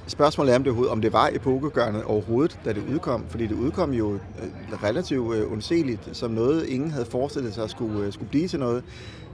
Spørgsmålet 0.08 0.51
er, 0.51 0.56
om 0.56 0.63
det, 0.63 0.90
om 0.90 1.01
det 1.01 1.13
var 1.13 1.30
epokegørende 1.34 2.06
overhovedet, 2.06 2.60
da 2.66 2.74
det 2.74 2.84
udkom, 2.94 3.25
fordi 3.30 3.48
det 3.48 3.56
udkom 3.56 3.94
jo 3.94 4.13
øh, 4.13 4.84
relativt 4.84 5.36
øh, 5.36 5.51
undseligt, 5.51 6.10
som 6.18 6.32
noget, 6.32 6.66
ingen 6.66 6.92
havde 6.92 7.06
forestillet 7.06 7.54
sig 7.54 7.70
skulle, 7.70 8.06
øh, 8.06 8.13
skulle 8.13 8.30
blive 8.30 8.48
til 8.48 8.60
noget. 8.60 8.84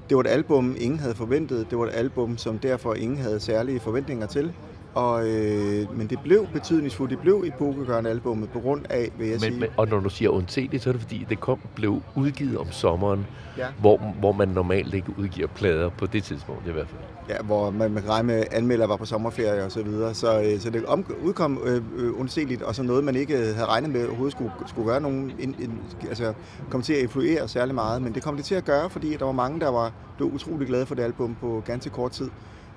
Det 0.10 0.18
var 0.18 0.24
et 0.24 0.28
album, 0.28 0.76
ingen 0.80 1.00
havde 1.00 1.16
forventet. 1.16 1.68
Det 1.70 1.78
var 1.78 1.86
et 1.86 1.94
album, 1.94 2.38
som 2.38 2.60
derfor 2.60 2.94
ingen 2.94 3.18
havde 3.18 3.40
særlige 3.40 3.80
forventninger 3.80 4.28
til. 4.28 4.54
Og, 4.98 5.28
øh, 5.28 5.98
men 5.98 6.08
det 6.08 6.20
blev 6.24 6.48
betydningsfuldt. 6.54 7.12
Det 7.12 7.20
blev 7.20 7.44
epokegørende 7.48 8.10
albumet 8.10 8.50
på 8.50 8.60
grund 8.60 8.86
af, 8.90 9.12
vil 9.18 9.28
jeg 9.28 9.34
men, 9.34 9.40
sige. 9.40 9.60
Men, 9.60 9.70
og 9.78 9.88
når 9.88 10.00
du 10.00 10.10
siger 10.10 10.30
undseligt, 10.30 10.84
så 10.84 10.90
er 10.90 10.92
det 10.92 11.02
fordi, 11.02 11.26
det 11.30 11.40
kom, 11.40 11.60
blev 11.76 12.02
udgivet 12.16 12.58
om 12.58 12.72
sommeren, 12.72 13.26
ja. 13.58 13.68
hvor, 13.80 13.98
hvor 14.20 14.32
man 14.32 14.48
normalt 14.48 14.94
ikke 14.94 15.14
udgiver 15.18 15.48
plader 15.48 15.90
på 15.90 16.06
det 16.06 16.24
tidspunkt 16.24 16.68
i 16.68 16.72
hvert 16.72 16.88
fald. 16.88 17.02
Ja, 17.30 17.42
hvor 17.44 17.70
man, 17.70 17.92
man 17.92 18.04
kan 18.04 18.12
regne 18.12 18.28
med, 18.28 18.44
anmelder 18.52 18.88
var 18.88 18.96
på 18.96 19.06
sommerferie 19.06 19.64
og 19.64 19.72
så 19.72 19.84
videre. 19.84 20.14
Så, 20.14 20.42
øh, 20.42 20.60
så 20.60 20.70
det 20.70 20.86
om, 20.86 21.06
udkom 21.24 21.60
øh, 21.66 21.82
øh, 21.98 22.62
og 22.68 22.76
så 22.76 22.84
noget, 22.84 23.04
man 23.04 23.16
ikke 23.16 23.38
havde 23.38 23.66
regnet 23.66 23.90
med 23.90 24.06
overhovedet 24.06 24.32
skulle, 24.32 24.52
skulle 24.68 24.90
gøre 24.90 25.02
nogen, 25.02 25.32
in, 25.40 25.56
in, 25.60 25.80
altså 26.10 26.34
komme 26.70 26.84
til 26.84 26.94
at 26.94 27.00
influere 27.00 27.48
særlig 27.48 27.76
meget. 27.76 28.02
Men 28.02 28.14
det 28.14 28.24
kom 28.24 28.36
det 28.36 28.46
til 28.46 28.56
at 28.56 28.66
gøre, 28.66 28.90
fordi 28.90 29.16
der 29.16 29.26
var 29.26 29.32
mange, 29.32 29.60
der 29.60 29.70
var 29.70 29.92
blev 30.18 30.34
utrolig 30.34 30.68
glade 30.68 30.86
for 30.86 30.96
det 30.96 31.04
album 31.04 31.36
på 31.42 31.64
ganske 31.66 31.90
kort 31.90 32.12
tid. 32.12 32.30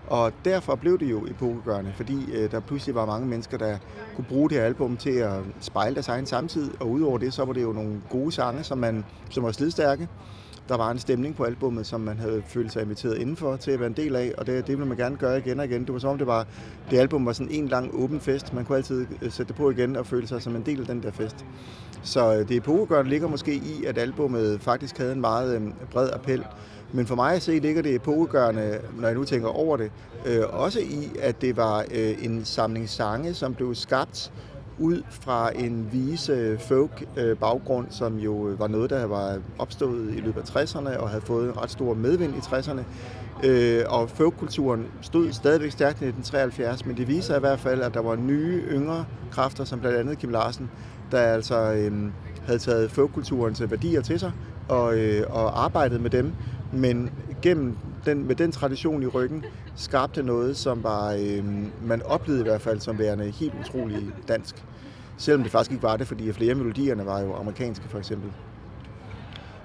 Og 0.06 0.32
derfor 0.44 0.74
blev 0.74 0.98
det 0.98 1.10
jo 1.10 1.26
epokegørende, 1.26 1.92
fordi 1.96 2.32
øh, 2.32 2.50
der 2.50 2.60
pludselig 2.60 2.94
var 2.94 3.06
mange 3.06 3.26
mennesker, 3.26 3.58
der 3.58 3.78
kunne 4.16 4.24
bruge 4.28 4.50
det 4.50 4.58
her 4.58 4.64
album 4.64 4.96
til 4.96 5.10
at 5.10 5.34
spejle 5.60 5.94
deres 5.94 6.08
egen 6.08 6.26
samtid. 6.26 6.70
Og 6.80 6.90
udover 6.90 7.18
det, 7.18 7.32
så 7.34 7.44
var 7.44 7.52
det 7.52 7.62
jo 7.62 7.72
nogle 7.72 8.00
gode 8.10 8.32
sange, 8.32 8.64
som, 8.64 8.78
man, 8.78 9.04
som 9.30 9.44
var 9.44 9.52
slidstærke. 9.52 10.08
Der 10.68 10.76
var 10.76 10.90
en 10.90 10.98
stemning 10.98 11.36
på 11.36 11.44
albummet, 11.44 11.86
som 11.86 12.00
man 12.00 12.18
havde 12.18 12.42
følt 12.46 12.72
sig 12.72 12.82
inviteret 12.82 13.18
indenfor 13.18 13.56
til 13.56 13.70
at 13.70 13.80
være 13.80 13.86
en 13.86 13.96
del 13.96 14.16
af, 14.16 14.32
og 14.38 14.46
det, 14.46 14.66
det 14.66 14.78
ville 14.78 14.88
man 14.88 14.96
gerne 14.96 15.16
gøre 15.16 15.38
igen 15.38 15.60
og 15.60 15.64
igen. 15.66 15.84
Det 15.84 15.92
var 15.92 15.98
som 15.98 16.10
om 16.10 16.18
det 16.18 16.26
var, 16.26 16.46
det 16.90 16.98
album 16.98 17.26
var 17.26 17.32
sådan 17.32 17.52
en 17.52 17.68
lang 17.68 17.90
åben 17.94 18.20
fest. 18.20 18.54
Man 18.54 18.64
kunne 18.64 18.76
altid 18.76 19.06
øh, 19.22 19.30
sætte 19.30 19.48
det 19.48 19.56
på 19.56 19.70
igen 19.70 19.96
og 19.96 20.06
føle 20.06 20.26
sig 20.26 20.42
som 20.42 20.56
en 20.56 20.62
del 20.66 20.80
af 20.80 20.86
den 20.86 21.02
der 21.02 21.10
fest. 21.10 21.44
Så 22.02 22.34
øh, 22.34 22.48
det 22.48 22.56
epokegørende 22.56 23.10
ligger 23.10 23.28
måske 23.28 23.54
i, 23.54 23.84
at 23.86 23.98
albummet 23.98 24.60
faktisk 24.60 24.98
havde 24.98 25.12
en 25.12 25.20
meget 25.20 25.56
øh, 25.56 25.62
bred 25.90 26.10
appel. 26.12 26.44
Men 26.92 27.06
for 27.06 27.14
mig 27.14 27.34
at 27.34 27.42
se 27.42 27.58
ligger 27.58 27.82
det 27.82 27.94
epokegørende, 27.94 28.78
når 28.98 29.08
jeg 29.08 29.16
nu 29.16 29.24
tænker 29.24 29.48
over 29.48 29.76
det, 29.76 29.90
øh, 30.26 30.42
også 30.50 30.80
i, 30.80 31.10
at 31.20 31.40
det 31.40 31.56
var 31.56 31.84
øh, 31.94 32.24
en 32.24 32.44
samling 32.44 32.88
sange, 32.88 33.34
som 33.34 33.54
blev 33.54 33.74
skabt 33.74 34.32
ud 34.78 35.02
fra 35.10 35.50
en 35.54 35.88
vise 35.92 36.58
folk 36.58 37.04
øh, 37.16 37.36
baggrund, 37.36 37.86
som 37.90 38.16
jo 38.18 38.48
øh, 38.48 38.58
var 38.58 38.68
noget, 38.68 38.90
der 38.90 39.04
var 39.04 39.38
opstået 39.58 40.14
i 40.16 40.20
løbet 40.20 40.40
af 40.40 40.64
60'erne 40.64 40.98
og 40.98 41.08
havde 41.08 41.22
fået 41.22 41.48
en 41.48 41.62
ret 41.62 41.70
stor 41.70 41.94
medvind 41.94 42.34
i 42.34 42.38
60'erne. 42.38 42.82
Øh, 43.44 43.84
og 43.88 44.10
folkkulturen 44.10 44.86
stod 45.00 45.32
stadigvæk 45.32 45.70
stærkt 45.70 46.02
i 46.02 46.04
1973, 46.04 46.86
men 46.86 46.96
det 46.96 47.08
viser 47.08 47.36
i 47.36 47.40
hvert 47.40 47.60
fald, 47.60 47.80
at 47.80 47.94
der 47.94 48.00
var 48.00 48.16
nye, 48.16 48.62
yngre 48.70 49.04
kræfter, 49.30 49.64
som 49.64 49.80
blandt 49.80 49.98
andet 49.98 50.18
Kim 50.18 50.30
Larsen, 50.30 50.70
der 51.10 51.18
altså 51.18 51.72
øh, 51.72 51.92
havde 52.46 52.58
taget 52.58 52.90
folkkulturens 52.90 53.70
værdier 53.70 54.00
til 54.00 54.20
sig 54.20 54.32
og, 54.68 54.98
øh, 54.98 55.24
og 55.30 55.64
arbejdet 55.64 56.00
med 56.00 56.10
dem, 56.10 56.32
men 56.72 57.10
gennem 57.42 57.76
den, 58.06 58.26
med 58.26 58.34
den 58.34 58.52
tradition 58.52 59.02
i 59.02 59.06
ryggen, 59.06 59.44
skabte 59.76 60.22
noget, 60.22 60.56
som 60.56 60.82
var, 60.82 61.12
øh, 61.12 61.44
man 61.82 62.02
oplevede 62.02 62.40
i 62.40 62.48
hvert 62.48 62.60
fald 62.60 62.80
som 62.80 62.98
værende 62.98 63.30
helt 63.30 63.54
utrolig 63.60 64.10
dansk. 64.28 64.64
Selvom 65.16 65.42
det 65.42 65.52
faktisk 65.52 65.70
ikke 65.70 65.82
var 65.82 65.96
det, 65.96 66.06
fordi 66.06 66.32
flere 66.32 66.54
melodierne 66.54 67.06
var 67.06 67.20
jo 67.20 67.34
amerikanske 67.34 67.88
for 67.88 67.98
eksempel. 67.98 68.32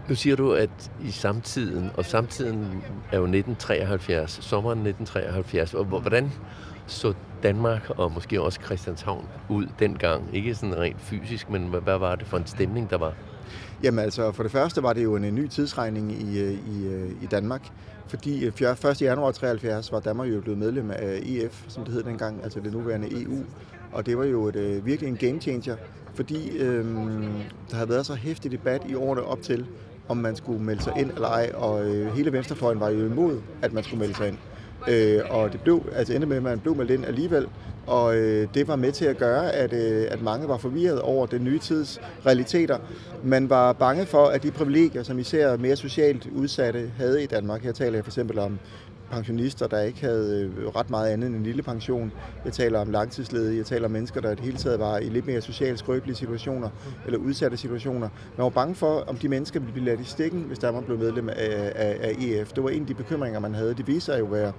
Nu 0.10 0.16
siger 0.16 0.36
du, 0.36 0.54
at 0.54 0.92
i 1.04 1.12
samtiden, 1.12 1.92
og 1.98 2.06
samtiden 2.06 2.84
er 3.12 3.18
jo 3.18 3.24
1973, 3.24 4.32
sommeren 4.42 4.80
1973, 4.80 5.74
og 5.74 5.86
hvordan 5.86 6.32
så 6.88 7.14
Danmark 7.44 7.90
og 7.90 8.12
måske 8.12 8.42
også 8.42 8.60
Christianshavn 8.62 9.28
ud 9.50 9.68
dengang? 9.80 10.36
Ikke 10.36 10.56
sådan 10.56 10.78
rent 10.78 11.02
fysisk, 11.02 11.50
men 11.50 11.68
hvad 11.68 11.98
var 11.98 12.16
det 12.16 12.28
for 12.28 12.38
en 12.38 12.46
stemning, 12.46 12.90
der 12.90 12.98
var? 12.98 13.14
Jamen 13.86 14.00
altså, 14.00 14.32
for 14.32 14.44
det 14.44 14.52
første 14.52 14.84
var 14.84 14.94
det 14.94 15.04
jo 15.04 15.16
en 15.16 15.36
ny 15.36 15.48
tidsregning 15.48 16.12
i, 16.12 16.40
øh, 16.40 16.52
i, 16.52 16.88
øh, 16.88 17.10
i 17.24 17.26
Danmark, 17.26 17.68
fordi 18.08 18.46
øh, 18.46 18.62
1. 18.92 19.02
Januar 19.02 19.32
73 19.32 19.92
var 19.92 20.00
Danmark 20.00 20.28
jo 20.28 20.42
blevet 20.42 20.60
medlem 20.60 20.92
af 20.92 21.20
EF, 21.26 21.66
som 21.68 21.84
det 21.84 21.94
hed 21.94 22.04
dengang, 22.04 22.44
altså 22.44 22.60
det 22.60 22.74
nuværende 22.74 23.24
EU. 23.24 23.44
Og 23.92 24.06
det 24.06 24.18
var 24.18 24.26
jo 24.26 24.48
et, 24.48 24.86
virkelig 24.86 25.10
en 25.10 25.18
game 25.18 25.42
changer, 25.42 25.76
fordi 26.14 26.58
øhm, 26.58 27.28
der 27.70 27.76
havde 27.76 27.90
været 27.90 28.06
så 28.06 28.14
hæftig 28.16 28.52
debat 28.52 28.82
i 28.90 28.96
årene 28.96 29.24
op 29.24 29.42
til, 29.42 29.66
om 30.08 30.18
man 30.18 30.36
skulle 30.36 30.64
melde 30.64 30.84
sig 30.84 30.94
ind 30.98 31.12
eller 31.12 31.28
ej, 31.28 31.52
og 31.54 31.86
øh, 31.86 32.16
hele 32.16 32.32
venstrefløjen 32.32 32.80
var 32.80 32.90
jo 32.90 33.06
imod, 33.06 33.42
at 33.62 33.74
man 33.74 33.84
skulle 33.84 34.00
melde 34.00 34.16
sig 34.16 34.28
ind. 34.28 34.38
Øh, 34.88 35.22
og 35.30 35.52
det 35.52 35.62
blev, 35.62 35.86
altså 35.96 36.14
endte 36.14 36.28
med, 36.28 36.38
at 36.38 36.44
man 36.44 36.60
blev 36.60 36.76
meldt 36.76 36.92
ind 36.92 37.06
alligevel, 37.06 37.48
og 37.88 38.18
øh, 38.18 38.48
det 38.54 38.68
var 38.68 38.76
med 38.76 38.92
til 38.92 39.06
at 39.06 39.18
gøre, 39.18 39.52
at, 39.52 39.74
øh, 39.74 40.08
at 40.12 40.22
mange 40.22 40.48
var 40.48 40.58
forvirret 40.58 41.02
over 41.02 41.26
den 41.26 41.44
nye 41.44 41.60
tids 41.60 42.02
realiteter. 42.26 42.78
Man 43.24 43.50
var 43.50 43.74
bange 43.74 44.06
for, 44.06 44.26
at 44.26 44.44
de 44.44 44.52
privilegier, 44.52 45.04
som 45.04 45.20
især 45.20 45.58
mere 45.58 45.76
socialt 45.76 46.28
udsatte 46.36 46.92
havde 46.98 47.24
i 47.24 47.26
Danmark, 47.26 47.64
her 47.64 47.72
taler 47.72 47.94
jeg 47.94 48.04
for 48.04 48.10
eksempel 48.10 48.40
om 48.40 48.60
pensionister, 49.12 49.68
der 49.68 49.82
ikke 49.82 50.02
havde 50.02 50.52
øh, 50.58 50.68
ret 50.68 50.90
meget 50.90 51.10
andet 51.10 51.28
end 51.28 51.36
en 51.36 51.44
lille 51.44 51.64
pension. 51.64 52.12
Jeg 52.46 52.54
taler 52.54 52.80
om 52.80 52.92
langtidsledige, 52.92 53.58
jeg 53.58 53.66
taler 53.66 53.86
om 53.86 53.92
mennesker, 53.92 54.22
der 54.22 54.32
i 54.32 54.36
det 54.36 54.44
hele 54.44 54.58
taget 54.58 54.80
var 54.80 54.98
i 54.98 55.10
lidt 55.10 55.28
mere 55.28 55.42
socialt 55.42 55.80
skrøbelige 55.80 56.16
situationer 56.16 56.70
eller 57.06 57.20
udsatte 57.20 57.58
situationer. 57.58 58.10
Man 58.38 58.44
var 58.44 58.50
bange 58.50 58.76
for, 58.76 59.04
om 59.08 59.18
de 59.18 59.30
mennesker 59.30 59.60
ville 59.60 59.74
blive 59.74 59.86
ladt 59.86 60.00
i 60.00 60.04
stikken, 60.04 60.42
hvis 60.42 60.60
der 60.60 60.82
blev 60.82 60.98
medlem 60.98 61.30
af, 61.30 61.36
af, 61.76 61.98
af 62.02 62.16
EF. 62.20 62.54
Det 62.54 62.64
var 62.64 62.70
en 62.70 62.82
af 62.82 62.88
de 62.88 62.94
bekymringer, 62.94 63.40
man 63.40 63.56
havde. 63.56 63.74
Det 63.74 63.88
viser 63.88 64.18
jo 64.18 64.26
at 64.26 64.32
være 64.32 64.52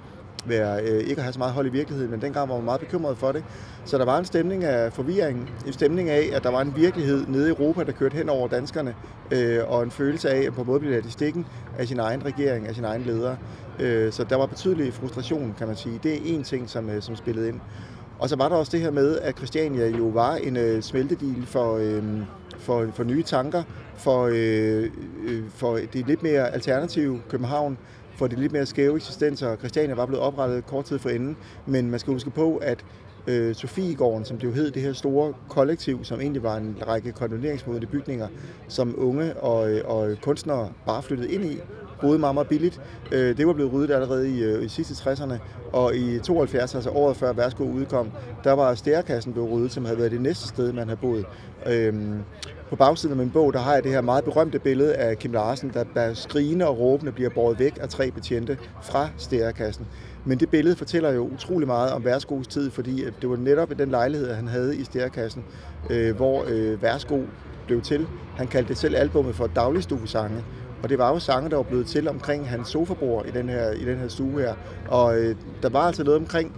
være, 0.44 0.82
øh, 0.82 1.00
ikke 1.00 1.16
at 1.16 1.22
have 1.22 1.32
så 1.32 1.38
meget 1.38 1.54
hold 1.54 1.66
i 1.66 1.70
virkeligheden, 1.70 2.10
men 2.10 2.20
dengang 2.20 2.48
var 2.48 2.56
man 2.56 2.64
meget 2.64 2.80
bekymret 2.80 3.18
for 3.18 3.32
det. 3.32 3.44
Så 3.84 3.98
der 3.98 4.04
var 4.04 4.18
en 4.18 4.24
stemning 4.24 4.64
af 4.64 4.92
forvirring, 4.92 5.50
en 5.66 5.72
stemning 5.72 6.10
af, 6.10 6.30
at 6.32 6.42
der 6.42 6.50
var 6.50 6.60
en 6.60 6.72
virkelighed 6.76 7.26
nede 7.26 7.46
i 7.48 7.50
Europa, 7.50 7.84
der 7.84 7.92
kørte 7.92 8.14
hen 8.14 8.28
over 8.28 8.48
danskerne, 8.48 8.94
øh, 9.30 9.58
og 9.68 9.82
en 9.82 9.90
følelse 9.90 10.30
af, 10.30 10.46
at 10.46 10.54
på 10.54 10.60
en 10.60 10.66
måde 10.66 10.80
blev 10.80 10.92
ladt 10.92 11.06
i 11.06 11.10
stikken 11.10 11.46
af 11.78 11.88
sin 11.88 11.98
egen 11.98 12.24
regering, 12.24 12.68
af 12.68 12.74
sin 12.74 12.84
egen 12.84 13.02
leder. 13.02 13.36
Øh, 13.78 14.12
så 14.12 14.24
der 14.24 14.36
var 14.36 14.46
betydelig 14.46 14.94
frustration, 14.94 15.54
kan 15.58 15.66
man 15.66 15.76
sige. 15.76 16.00
Det 16.02 16.12
er 16.12 16.18
en 16.24 16.42
ting, 16.42 16.70
som, 16.70 16.90
øh, 16.90 17.02
som 17.02 17.16
spillede 17.16 17.48
ind. 17.48 17.60
Og 18.18 18.28
så 18.28 18.36
var 18.36 18.48
der 18.48 18.56
også 18.56 18.72
det 18.72 18.80
her 18.80 18.90
med, 18.90 19.18
at 19.18 19.36
Christiania 19.36 19.88
jo 19.88 20.04
var 20.04 20.34
en 20.34 20.56
øh, 20.56 20.82
smeltedil 20.82 21.46
for, 21.46 21.76
øh, 21.76 22.02
for, 22.58 22.86
for 22.94 23.04
nye 23.04 23.22
tanker, 23.22 23.62
for, 23.96 24.28
øh, 24.32 24.90
øh, 25.26 25.42
for 25.54 25.78
det 25.92 26.06
lidt 26.06 26.22
mere 26.22 26.54
alternative 26.54 27.20
København, 27.28 27.78
for 28.16 28.26
det 28.26 28.38
lidt 28.38 28.52
mere 28.52 28.66
skæve 28.66 28.96
eksistenser. 28.96 29.56
Christiania 29.56 29.94
var 29.94 30.06
blevet 30.06 30.22
oprettet 30.22 30.66
kort 30.66 30.84
tid 30.84 30.98
forinden, 30.98 31.36
men 31.66 31.90
man 31.90 32.00
skal 32.00 32.12
huske 32.12 32.30
på, 32.30 32.56
at 32.56 32.84
øh, 33.26 33.54
Sofiegården, 33.54 34.24
som 34.24 34.38
det 34.38 34.44
jo 34.44 34.52
hed, 34.52 34.70
det 34.70 34.82
her 34.82 34.92
store 34.92 35.34
kollektiv, 35.48 36.04
som 36.04 36.20
egentlig 36.20 36.42
var 36.42 36.56
en 36.56 36.76
række 36.86 37.12
kondoneringsmodede 37.12 37.86
bygninger, 37.86 38.28
som 38.68 38.94
unge 38.98 39.36
og, 39.36 39.70
øh, 39.70 39.82
og 39.84 40.16
kunstnere 40.22 40.72
bare 40.86 41.02
flyttede 41.02 41.32
ind 41.32 41.44
i, 41.44 41.58
boede 42.00 42.18
meget, 42.18 42.34
meget 42.34 42.48
billigt. 42.48 42.80
Øh, 43.12 43.36
det 43.36 43.46
var 43.46 43.52
blevet 43.52 43.72
ryddet 43.72 43.94
allerede 43.94 44.30
i, 44.30 44.42
øh, 44.42 44.64
i 44.64 44.68
sidste 44.68 45.10
60'erne, 45.10 45.34
og 45.72 45.96
i 45.96 46.18
72, 46.18 46.74
altså 46.74 46.90
året 46.90 47.16
før 47.16 47.32
Værsgo 47.32 47.64
udkom, 47.64 48.10
der 48.44 48.52
var 48.52 48.74
stærkassen 48.74 49.32
blevet 49.32 49.50
ryddet, 49.50 49.72
som 49.72 49.84
havde 49.84 49.98
været 49.98 50.10
det 50.10 50.20
næste 50.20 50.48
sted, 50.48 50.72
man 50.72 50.88
havde 50.88 51.00
boet. 51.00 51.24
Øhm, 51.66 52.22
på 52.70 52.76
bagsiden 52.76 53.12
af 53.12 53.16
min 53.16 53.30
bog, 53.30 53.52
der 53.52 53.58
har 53.58 53.74
jeg 53.74 53.84
det 53.84 53.92
her 53.92 54.00
meget 54.00 54.24
berømte 54.24 54.58
billede 54.58 54.94
af 54.94 55.18
Kim 55.18 55.32
Larsen, 55.32 55.70
der, 55.74 55.84
der 55.94 56.14
skrigende 56.14 56.68
og 56.68 56.78
råbende 56.78 57.12
bliver 57.12 57.30
båret 57.30 57.58
væk 57.58 57.78
af 57.80 57.88
tre 57.88 58.10
betjente 58.10 58.58
fra 58.82 59.08
stærkassen. 59.16 59.86
Men 60.24 60.40
det 60.40 60.50
billede 60.50 60.76
fortæller 60.76 61.12
jo 61.12 61.28
utrolig 61.34 61.66
meget 61.66 61.92
om 61.92 62.04
Værsgos 62.04 62.46
tid, 62.46 62.70
fordi 62.70 63.04
det 63.22 63.30
var 63.30 63.36
netop 63.36 63.72
den 63.78 63.90
lejlighed, 63.90 64.34
han 64.34 64.48
havde 64.48 64.76
i 64.76 64.84
stærkassen, 64.84 65.44
øh, 65.90 66.16
hvor 66.16 66.44
øh, 66.48 66.82
Værsgo 66.82 67.20
blev 67.66 67.82
til. 67.82 68.06
Han 68.36 68.46
kaldte 68.46 68.68
det 68.68 68.78
selv 68.78 68.96
albummet 68.96 69.34
for 69.34 69.46
dagligstuesange. 69.46 70.44
Og 70.86 70.90
det 70.90 70.98
var 70.98 71.12
jo 71.12 71.18
sange, 71.18 71.50
der 71.50 71.56
var 71.56 71.62
blevet 71.62 71.86
til 71.86 72.08
omkring 72.08 72.48
hans 72.48 72.68
sofabord 72.68 73.26
i 73.26 73.30
den 73.30 73.48
her, 73.48 73.70
i 73.70 73.84
den 73.84 73.98
her 73.98 74.08
stue 74.08 74.40
her. 74.40 74.54
Og 74.88 75.18
øh, 75.18 75.36
der 75.62 75.68
var 75.68 75.80
altså 75.80 76.04
noget 76.04 76.20
omkring 76.20 76.52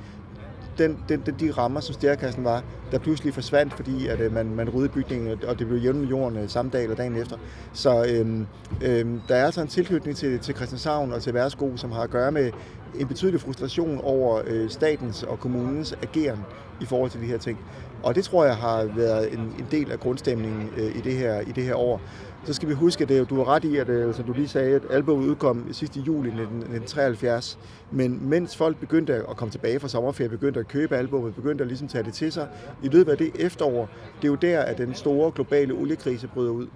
den, 0.78 0.98
den, 1.08 1.22
den, 1.26 1.34
de 1.40 1.50
rammer, 1.50 1.80
som 1.80 1.94
stærkassen 1.94 2.44
var, 2.44 2.64
der 2.92 2.98
pludselig 2.98 3.34
forsvandt, 3.34 3.74
fordi 3.74 4.06
at, 4.06 4.20
øh, 4.20 4.34
man, 4.34 4.54
man 4.54 4.68
ryddede 4.70 4.92
bygningen, 4.92 5.38
og 5.46 5.58
det 5.58 5.66
blev 5.66 5.78
jævnt 5.78 5.98
med 5.98 6.08
jorden 6.08 6.38
øh, 6.38 6.48
samme 6.48 6.70
dag 6.70 6.82
eller 6.82 6.96
dagen 6.96 7.16
efter. 7.16 7.36
Så 7.72 8.04
øh, 8.04 8.40
øh, 8.82 9.06
der 9.28 9.34
er 9.34 9.44
altså 9.44 9.60
en 9.60 9.68
tilknytning 9.68 10.16
til, 10.16 10.38
til 10.38 10.54
Christianshavn 10.54 11.12
og 11.12 11.22
til 11.22 11.34
Værsgo, 11.34 11.76
som 11.76 11.92
har 11.92 12.02
at 12.02 12.10
gøre 12.10 12.32
med 12.32 12.50
en 12.98 13.08
betydelig 13.08 13.40
frustration 13.40 14.00
over 14.02 14.42
øh, 14.46 14.70
statens 14.70 15.22
og 15.22 15.40
kommunens 15.40 15.94
ageren 16.02 16.40
i 16.80 16.84
forhold 16.84 17.10
til 17.10 17.20
de 17.20 17.26
her 17.26 17.38
ting. 17.38 17.58
Og 18.02 18.14
det 18.14 18.24
tror 18.24 18.44
jeg 18.44 18.56
har 18.56 18.84
været 18.96 19.32
en, 19.32 19.40
en 19.40 19.66
del 19.70 19.92
af 19.92 20.00
grundstemningen 20.00 20.70
øh, 20.76 20.96
i, 20.96 21.00
det 21.00 21.12
her, 21.12 21.40
i 21.40 21.52
det 21.52 21.64
her 21.64 21.74
år. 21.74 22.00
Så 22.44 22.52
skal 22.52 22.68
vi 22.68 22.74
huske, 22.74 23.02
at 23.02 23.08
det, 23.08 23.30
du 23.30 23.36
har 23.36 23.48
ret 23.48 23.64
i, 23.64 23.76
at 23.76 23.90
altså, 23.90 24.12
som 24.12 24.24
du 24.26 24.32
lige 24.32 24.48
sagde, 24.48 24.74
at 24.74 24.82
albumet 24.90 25.28
udkom 25.28 25.72
sidste 25.72 26.00
juli 26.00 26.28
1973. 26.28 27.58
Men 27.90 28.28
mens 28.28 28.56
folk 28.56 28.76
begyndte 28.76 29.14
at 29.14 29.36
komme 29.36 29.52
tilbage 29.52 29.80
fra 29.80 29.88
sommerferie, 29.88 30.28
begyndte 30.28 30.60
at 30.60 30.68
købe 30.68 30.96
albumet, 30.96 31.34
begyndte 31.34 31.62
at 31.62 31.68
ligesom 31.68 31.88
tage 31.88 32.04
det 32.04 32.14
til 32.14 32.32
sig, 32.32 32.48
i 32.82 32.88
løbet 32.88 33.12
af 33.12 33.18
det 33.18 33.30
efterår, 33.34 33.88
det 34.16 34.24
er 34.24 34.28
jo 34.28 34.34
der, 34.34 34.60
at 34.60 34.78
den 34.78 34.94
store 34.94 35.32
globale 35.34 35.74
oliekrise 35.74 36.28
bryder 36.28 36.50
ud 36.50 36.66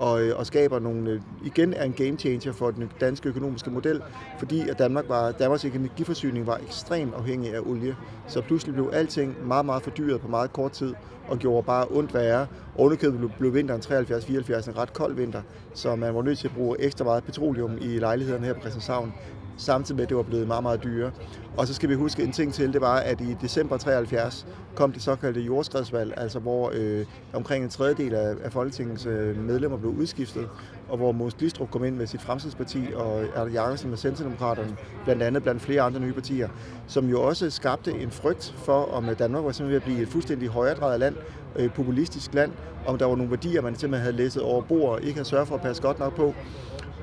og, 0.00 0.22
øh, 0.22 0.38
og 0.38 0.46
skaber 0.46 0.78
nogle, 0.78 1.10
øh, 1.10 1.20
igen 1.44 1.74
er 1.74 1.84
en 1.84 1.92
game 1.92 2.16
changer 2.18 2.52
for 2.52 2.70
den 2.70 2.90
danske 3.00 3.28
økonomiske 3.28 3.70
model, 3.70 4.02
fordi 4.38 4.68
at 4.68 4.78
Danmark 4.78 5.04
var, 5.08 5.32
Danmarks 5.32 5.64
energiforsyning 5.64 6.46
var 6.46 6.60
ekstremt 6.68 7.14
afhængig 7.14 7.54
af 7.54 7.60
olie. 7.60 7.96
Så 8.28 8.40
pludselig 8.40 8.74
blev 8.74 8.90
alting 8.92 9.46
meget, 9.46 9.66
meget 9.66 9.82
fordyret 9.82 10.20
på 10.20 10.28
meget 10.28 10.52
kort 10.52 10.72
tid, 10.72 10.94
og 11.28 11.38
gjorde 11.38 11.66
bare 11.66 11.86
ondt 11.90 12.14
værre. 12.14 12.46
Underkøbet 12.76 13.18
blev, 13.18 13.30
blev 13.38 13.54
vinteren 13.54 13.80
73-74 13.80 14.68
en 14.68 14.78
ret 14.78 14.92
kold 14.92 15.14
vinter, 15.14 15.42
så 15.74 15.96
man 15.96 16.14
var 16.14 16.22
nødt 16.22 16.38
til 16.38 16.48
at 16.48 16.54
bruge 16.54 16.80
ekstra 16.80 17.04
meget 17.04 17.24
petroleum 17.24 17.78
i 17.80 17.98
lejlighederne 17.98 18.46
her 18.46 18.52
på 18.52 18.60
Christianshavn 18.60 19.12
samtidig 19.56 19.96
med, 19.96 20.02
at 20.02 20.08
det 20.08 20.16
var 20.16 20.22
blevet 20.22 20.46
meget, 20.46 20.62
meget 20.62 20.84
dyre. 20.84 21.10
Og 21.56 21.66
så 21.66 21.74
skal 21.74 21.88
vi 21.88 21.94
huske 21.94 22.22
en 22.22 22.32
ting 22.32 22.54
til, 22.54 22.72
det 22.72 22.80
var, 22.80 22.96
at 22.96 23.20
i 23.20 23.36
december 23.40 23.76
73 23.76 24.46
kom 24.74 24.92
det 24.92 25.02
såkaldte 25.02 25.40
jordskredsvalg, 25.40 26.14
altså 26.16 26.38
hvor 26.38 26.72
øh, 26.74 27.06
omkring 27.32 27.64
en 27.64 27.70
tredjedel 27.70 28.14
af, 28.14 28.34
af 28.44 28.52
Folketingets 28.52 29.06
øh, 29.06 29.36
medlemmer 29.36 29.78
blev 29.78 29.90
udskiftet, 29.90 30.48
og 30.88 30.96
hvor 30.96 31.12
Mås 31.12 31.34
Glistrup 31.34 31.70
kom 31.70 31.84
ind 31.84 31.96
med 31.96 32.06
sit 32.06 32.22
fremtidsparti, 32.22 32.84
og 32.94 33.24
Erle 33.34 33.52
Jacobsen 33.52 33.90
med 33.90 33.98
Centerdemokraterne, 33.98 34.76
blandt 35.04 35.22
andet 35.22 35.42
blandt 35.42 35.62
flere 35.62 35.82
andre 35.82 36.00
nye 36.00 36.12
partier, 36.12 36.48
som 36.86 37.08
jo 37.08 37.22
også 37.22 37.50
skabte 37.50 37.90
en 37.90 38.10
frygt 38.10 38.54
for, 38.56 38.84
om 38.84 39.08
Danmark 39.18 39.44
var 39.44 39.52
simpelthen 39.52 39.70
ved 39.70 39.76
at 39.76 39.82
blive 39.82 40.02
et 40.02 40.08
fuldstændig 40.08 40.48
højredrejet 40.48 41.00
land, 41.00 41.16
øh, 41.56 41.70
populistisk 41.70 42.34
land, 42.34 42.52
om 42.86 42.98
der 42.98 43.06
var 43.06 43.16
nogle 43.16 43.30
værdier, 43.30 43.62
man 43.62 43.74
simpelthen 43.74 44.02
havde 44.02 44.16
læsset 44.16 44.42
over 44.42 44.62
bord 44.62 44.90
og 44.90 45.02
ikke 45.02 45.14
havde 45.14 45.28
sørget 45.28 45.48
for 45.48 45.54
at 45.54 45.60
passe 45.60 45.82
godt 45.82 45.98
nok 45.98 46.16
på. 46.16 46.34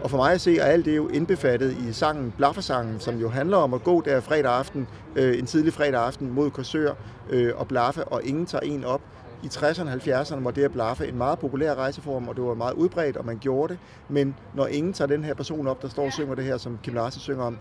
Og 0.01 0.10
for 0.10 0.18
mig 0.18 0.34
at 0.34 0.42
se, 0.42 0.58
er 0.58 0.66
alt 0.66 0.86
det 0.86 0.96
jo 0.96 1.08
indbefattet 1.08 1.77
i 1.77 1.94
sangen 1.94 2.34
Blaffersangen, 2.38 3.00
som 3.00 3.18
jo 3.18 3.30
handler 3.30 3.58
om 3.58 3.74
at 3.74 3.84
gå 3.84 4.01
der 4.01 4.20
fredag 4.20 4.51
aften, 4.51 4.88
øh, 5.16 5.39
en 5.39 5.46
tidlig 5.46 5.74
fredag 5.74 6.06
aften 6.06 6.34
mod 6.34 6.51
Korsør 6.51 6.94
øh, 7.30 7.54
og 7.56 7.68
blaffe, 7.68 8.04
og 8.04 8.24
ingen 8.24 8.46
tager 8.46 8.62
en 8.62 8.84
op. 8.84 9.01
I 9.44 9.48
60'erne 9.48 9.88
og 9.88 9.94
70'erne 9.94 10.44
var 10.44 10.51
det 10.51 10.63
at 10.63 10.72
blaffe 10.72 11.08
en 11.08 11.18
meget 11.18 11.39
populær 11.39 11.75
rejseform, 11.75 12.27
og 12.27 12.36
det 12.36 12.44
var 12.44 12.54
meget 12.54 12.74
udbredt, 12.74 13.18
og 13.18 13.25
man 13.25 13.38
gjorde 13.38 13.74
det. 13.74 13.80
Men 14.10 14.36
når 14.54 14.68
ingen 14.68 14.94
tager 14.94 15.08
den 15.08 15.24
her 15.24 15.34
person 15.34 15.68
op, 15.68 15.82
der 15.82 15.88
står 15.88 16.06
og 16.06 16.13
synger 16.13 16.36
det 16.36 16.44
her, 16.44 16.58
som 16.58 16.80
Kim 16.84 16.94
Larsen 16.94 17.22
synger 17.22 17.44
om, 17.44 17.58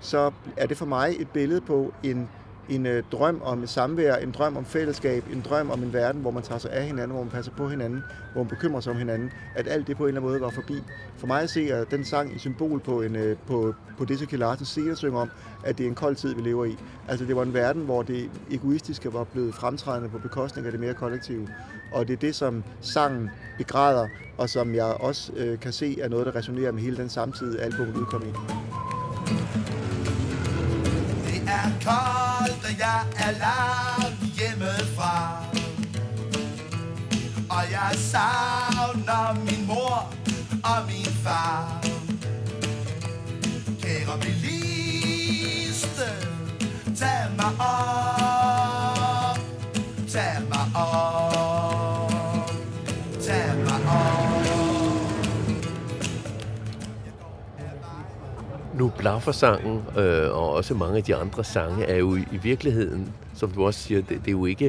så 0.00 0.30
er 0.56 0.66
det 0.66 0.76
for 0.76 0.86
mig 0.86 1.14
et 1.18 1.28
billede 1.30 1.60
på 1.60 1.92
en 2.02 2.28
en 2.68 2.86
øh, 2.86 3.02
drøm 3.12 3.40
om 3.44 3.66
samvær, 3.66 4.16
en 4.16 4.30
drøm 4.30 4.56
om 4.56 4.64
fællesskab, 4.64 5.24
en 5.32 5.40
drøm 5.48 5.70
om 5.70 5.82
en 5.82 5.92
verden, 5.92 6.20
hvor 6.20 6.30
man 6.30 6.42
tager 6.42 6.58
sig 6.58 6.72
af 6.72 6.84
hinanden, 6.84 7.10
hvor 7.10 7.22
man 7.22 7.30
passer 7.30 7.52
på 7.52 7.68
hinanden, 7.68 8.02
hvor 8.32 8.42
man 8.42 8.48
bekymrer 8.48 8.80
sig 8.80 8.92
om 8.92 8.98
hinanden, 8.98 9.30
at 9.54 9.68
alt 9.68 9.86
det 9.86 9.96
på 9.96 10.02
en 10.02 10.08
eller 10.08 10.20
anden 10.20 10.30
måde 10.30 10.40
var 10.40 10.50
forbi. 10.50 10.74
For 11.16 11.26
mig 11.26 11.42
at 11.42 11.50
se 11.50 11.70
er 11.70 11.84
den 11.84 12.04
sang 12.04 12.34
et 12.34 12.40
symbol 12.40 12.80
på, 12.80 13.02
en, 13.02 13.16
øh, 13.16 13.36
på, 13.46 13.74
på 13.98 14.04
det, 14.04 14.18
som 14.18 14.28
Larsens 14.32 14.68
senere 14.68 14.96
synger 14.96 15.20
om, 15.20 15.30
at 15.64 15.78
det 15.78 15.84
er 15.84 15.88
en 15.88 15.94
kold 15.94 16.16
tid, 16.16 16.34
vi 16.34 16.40
lever 16.40 16.64
i. 16.64 16.76
Altså 17.08 17.24
det 17.24 17.36
var 17.36 17.42
en 17.42 17.54
verden, 17.54 17.82
hvor 17.82 18.02
det 18.02 18.30
egoistiske 18.50 19.12
var 19.12 19.24
blevet 19.24 19.54
fremtrædende 19.54 20.08
på 20.08 20.18
bekostning 20.18 20.66
af 20.66 20.72
det 20.72 20.80
mere 20.80 20.94
kollektive. 20.94 21.48
Og 21.92 22.08
det 22.08 22.12
er 22.12 22.18
det, 22.18 22.34
som 22.34 22.64
sangen 22.80 23.30
begræder, 23.58 24.08
og 24.38 24.50
som 24.50 24.74
jeg 24.74 24.84
også 24.84 25.32
øh, 25.36 25.60
kan 25.60 25.72
se 25.72 26.00
er 26.00 26.08
noget, 26.08 26.26
der 26.26 26.34
resonerer 26.36 26.72
med 26.72 26.82
hele 26.82 26.96
den 26.96 27.08
samtidige 27.08 27.60
album, 27.60 27.88
udkom 27.88 28.22
i. 28.22 28.32
koldt 32.66 32.78
jeg 32.78 33.02
er 33.16 33.30
langt 33.30 34.20
hjemmefra. 34.38 35.44
Og 37.48 37.70
jeg 37.70 37.92
savner 37.96 39.44
min 39.44 39.66
mor 39.66 40.12
og 40.64 40.86
min 40.86 41.12
far. 41.24 41.84
Kære 43.82 44.18
biliste, 44.20 46.08
tag 46.98 47.30
mig 47.36 47.52
op. 47.58 48.15
Nu 58.78 58.92
blaffer 58.98 59.32
sangen, 59.32 59.82
øh, 59.98 60.30
og 60.30 60.52
også 60.52 60.74
mange 60.74 60.96
af 60.96 61.04
de 61.04 61.16
andre 61.16 61.44
sange, 61.44 61.84
er 61.84 61.96
jo 61.96 62.16
i 62.16 62.38
virkeligheden, 62.42 63.12
som 63.34 63.50
du 63.50 63.66
også 63.66 63.80
siger, 63.80 64.00
det, 64.00 64.08
det 64.08 64.28
er 64.28 64.32
jo 64.32 64.46
ikke 64.46 64.64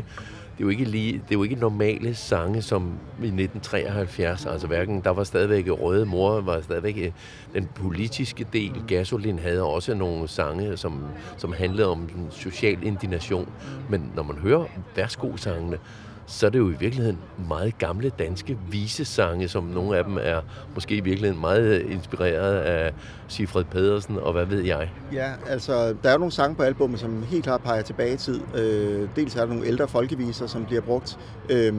det 0.58 0.64
er 0.64 0.66
jo 0.66 0.70
ikke 0.70 0.86
lige, 0.86 1.14
det 1.14 1.32
er 1.32 1.36
jo 1.36 1.44
ikke 1.44 1.56
normale 1.56 2.16
sange 2.16 2.62
som 2.62 2.84
i 3.22 3.28
1973, 3.28 4.46
altså 4.46 4.68
hverken, 4.68 5.02
der 5.02 5.10
var 5.10 5.24
stadigvæk 5.24 5.68
Røde 5.70 6.06
Mor, 6.06 6.42
var 6.42 6.62
stadigvæk 6.62 6.98
øh, 6.98 7.12
den 7.54 7.70
politiske 7.76 8.48
del, 8.54 8.74
Gasolin 8.88 9.40
havde 9.40 9.64
også 9.64 9.94
nogle 9.94 10.28
sange, 10.28 10.78
som, 10.78 11.04
som 11.38 11.54
handlede 11.54 11.88
om 11.88 12.10
social 12.32 12.84
indignation, 12.84 13.50
men 13.90 14.12
når 14.16 14.24
man 14.24 14.38
hører 14.38 14.66
værsgo-sangene, 14.96 15.78
så 16.28 16.46
er 16.46 16.50
det 16.50 16.60
jo 16.60 16.70
i 16.70 16.76
virkeligheden 16.80 17.20
meget 17.48 17.78
gamle 17.78 18.10
danske 18.10 18.58
visesange, 18.70 19.48
som 19.48 19.64
nogle 19.64 19.98
af 19.98 20.04
dem 20.04 20.18
er 20.22 20.42
måske 20.74 20.96
i 20.96 21.00
virkeligheden 21.00 21.42
meget 21.42 21.82
øh, 21.82 21.92
inspireret 21.92 22.56
af 22.56 22.94
Sifred 23.28 23.64
Pedersen 23.64 24.18
og 24.18 24.34
hvad 24.34 24.46
ved 24.46 24.62
jeg. 24.62 24.92
Ja, 25.14 25.32
altså 25.48 25.96
der 26.04 26.10
er 26.10 26.12
jo 26.12 26.18
nogle 26.18 26.32
sange 26.32 26.56
på 26.56 26.64
albummet, 26.64 27.00
som 27.00 27.24
helt 27.24 27.44
klart 27.44 27.62
peger 27.62 27.82
tilbage 27.82 28.14
i 28.14 28.18
tid. 28.18 28.42
Øh, 28.56 29.10
dels 29.16 29.36
er 29.36 29.40
der 29.40 29.48
nogle 29.48 29.68
ældre 29.68 29.88
folkeviser, 29.88 30.48
som 30.48 30.66
bliver 30.66 30.82
brugt. 30.82 31.20
Øh, 31.50 31.74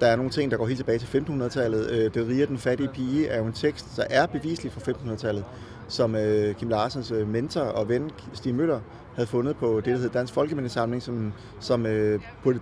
der 0.00 0.06
er 0.06 0.16
nogle 0.16 0.30
ting, 0.30 0.50
der 0.50 0.56
går 0.56 0.66
helt 0.66 0.78
tilbage 0.78 0.98
til 0.98 1.18
1500-tallet. 1.18 1.90
Øh, 1.90 2.14
det 2.14 2.28
riger 2.28 2.46
den 2.46 2.58
fattige 2.58 2.88
pige 2.94 3.26
er 3.26 3.38
jo 3.38 3.46
en 3.46 3.52
tekst, 3.52 3.96
der 3.96 4.04
er 4.10 4.26
beviselig 4.26 4.72
fra 4.72 4.92
1500-tallet, 4.92 5.44
som 5.88 6.16
øh, 6.16 6.54
Kim 6.54 6.68
Larsens 6.68 7.10
øh, 7.10 7.28
mentor 7.28 7.60
og 7.60 7.88
ven 7.88 8.10
Stig 8.32 8.54
Møller 8.54 8.80
havde 9.14 9.26
fundet 9.26 9.56
på 9.56 9.76
det, 9.76 9.84
der 9.84 9.96
hedder 9.96 10.18
Dansk 10.18 10.34
Folkemindesamling, 10.34 11.02
som, 11.02 11.32
som 11.60 11.86
øh, 11.86 12.20
på 12.42 12.52
det 12.52 12.60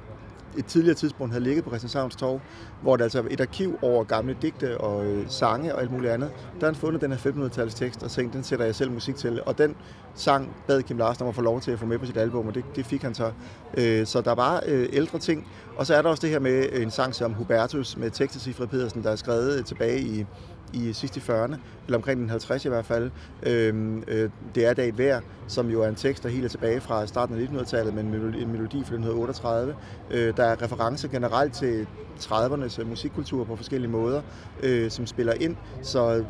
et 0.58 0.66
tidligere 0.66 0.94
tidspunkt 0.94 1.32
havde 1.32 1.44
ligget 1.44 1.64
på 1.64 1.70
Christianshavns 1.70 2.16
Torv, 2.16 2.40
hvor 2.82 2.96
der 2.96 3.04
altså 3.04 3.22
var 3.22 3.28
et 3.30 3.40
arkiv 3.40 3.78
over 3.82 4.04
gamle 4.04 4.36
digte 4.42 4.78
og 4.78 5.06
øh, 5.06 5.24
sange 5.28 5.74
og 5.74 5.80
alt 5.80 5.92
muligt 5.92 6.12
andet. 6.12 6.30
Der 6.60 6.66
har 6.66 6.72
han 6.72 6.74
fundet 6.74 7.00
den 7.00 7.12
her 7.12 7.18
1500-tals 7.18 7.74
tekst 7.74 8.02
og 8.02 8.10
tænkt, 8.10 8.32
den 8.32 8.42
sætter 8.42 8.64
jeg 8.64 8.74
selv 8.74 8.90
musik 8.90 9.16
til. 9.16 9.42
Og 9.46 9.58
den 9.58 9.76
sang 10.14 10.56
bad 10.66 10.82
Kim 10.82 10.98
Larsen 10.98 11.22
om 11.22 11.28
at 11.28 11.34
få 11.34 11.42
lov 11.42 11.60
til 11.60 11.70
at 11.70 11.78
få 11.78 11.86
med 11.86 11.98
på 11.98 12.06
sit 12.06 12.16
album, 12.16 12.46
og 12.46 12.54
det, 12.54 12.64
det 12.76 12.86
fik 12.86 13.02
han 13.02 13.14
så. 13.14 13.32
Øh, 13.74 14.06
så 14.06 14.20
der 14.20 14.34
var 14.34 14.62
øh, 14.66 14.88
ældre 14.92 15.18
ting. 15.18 15.46
Og 15.76 15.86
så 15.86 15.94
er 15.94 16.02
der 16.02 16.08
også 16.08 16.20
det 16.20 16.30
her 16.30 16.38
med 16.38 16.68
en 16.72 16.90
sang 16.90 17.14
som 17.14 17.32
Hubertus 17.32 17.96
med 17.96 18.10
tekst 18.10 18.36
af 18.36 18.42
Sifred 18.42 18.66
Pedersen, 18.66 19.02
der 19.02 19.10
er 19.10 19.16
skrevet 19.16 19.58
øh, 19.58 19.64
tilbage 19.64 20.00
i 20.00 20.26
i 20.72 20.92
sidst 20.92 21.16
i 21.16 21.20
40'erne, 21.20 21.56
eller 21.86 21.96
omkring 21.96 22.20
den 22.20 22.30
50 22.30 22.64
i 22.64 22.68
hvert 22.68 22.84
fald. 22.84 23.10
Øhm, 23.42 24.02
øh, 24.08 24.30
det 24.54 24.66
er 24.66 24.74
dag 24.74 24.88
et 24.88 24.98
vejr, 24.98 25.20
som 25.46 25.70
jo 25.70 25.82
er 25.82 25.88
en 25.88 25.94
tekst, 25.94 26.22
der 26.22 26.28
helt 26.28 26.44
er 26.44 26.48
tilbage 26.48 26.80
fra 26.80 27.06
starten 27.06 27.36
af 27.36 27.46
1900-tallet, 27.46 27.94
men 27.94 28.06
en 28.06 28.10
melodi, 28.52 28.76
fra 28.76 28.94
1938. 28.94 29.74
Øh, 30.10 30.36
der 30.36 30.44
er 30.44 30.62
referencer 30.62 31.08
generelt 31.08 31.52
til 31.52 31.86
30'ernes 32.20 32.80
øh, 32.80 32.88
musikkultur 32.88 33.44
på 33.44 33.56
forskellige 33.56 33.90
måder, 33.90 34.22
øh, 34.62 34.90
som 34.90 35.06
spiller 35.06 35.32
ind. 35.40 35.56
Så 35.82 36.16
øh, 36.16 36.24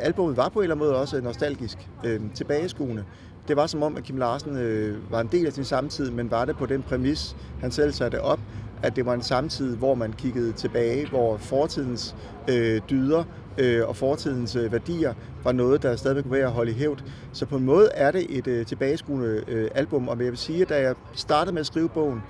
albumet 0.00 0.36
var 0.36 0.48
på 0.48 0.58
en 0.58 0.62
eller 0.62 0.74
anden 0.74 0.86
måde 0.86 1.00
også 1.00 1.16
øh, 1.16 1.24
nostalgisk 1.24 1.88
øh, 2.04 2.20
tilbageskuende. 2.34 3.04
Det 3.48 3.56
var 3.56 3.66
som 3.66 3.82
om, 3.82 3.96
at 3.96 4.02
Kim 4.02 4.16
Larsen 4.16 4.56
øh, 4.56 5.12
var 5.12 5.20
en 5.20 5.28
del 5.32 5.46
af 5.46 5.52
sin 5.52 5.64
samtid, 5.64 6.10
men 6.10 6.30
var 6.30 6.44
det 6.44 6.56
på 6.56 6.66
den 6.66 6.82
præmis, 6.82 7.36
han 7.60 7.70
selv 7.70 7.92
satte 7.92 8.22
op, 8.22 8.40
at 8.82 8.96
det 8.96 9.06
var 9.06 9.14
en 9.14 9.22
samtid, 9.22 9.76
hvor 9.76 9.94
man 9.94 10.12
kiggede 10.12 10.52
tilbage, 10.52 11.08
hvor 11.08 11.36
fortidens 11.36 12.16
øh, 12.50 12.80
dyder 12.90 13.24
øh, 13.58 13.88
og 13.88 13.96
fortidens 13.96 14.56
øh, 14.56 14.72
værdier 14.72 15.14
var 15.44 15.52
noget, 15.52 15.82
der 15.82 15.96
stadigvæk 15.96 16.22
kunne 16.22 16.32
være 16.32 16.46
at 16.46 16.52
holde 16.52 16.70
i 16.70 16.74
hævd. 16.74 16.98
Så 17.32 17.46
på 17.46 17.56
en 17.56 17.64
måde 17.64 17.88
er 17.94 18.10
det 18.10 18.26
et 18.38 18.46
øh, 18.46 18.66
tilbageskuende 18.66 19.44
øh, 19.48 19.70
album, 19.74 20.08
og 20.08 20.18
jeg 20.18 20.26
vil 20.26 20.36
sige, 20.36 20.62
at 20.62 20.68
da 20.68 20.80
jeg 20.80 20.94
startede 21.12 21.54
med 21.54 21.60
at 21.60 21.66
skrive 21.66 21.88
bogen, 21.88 22.22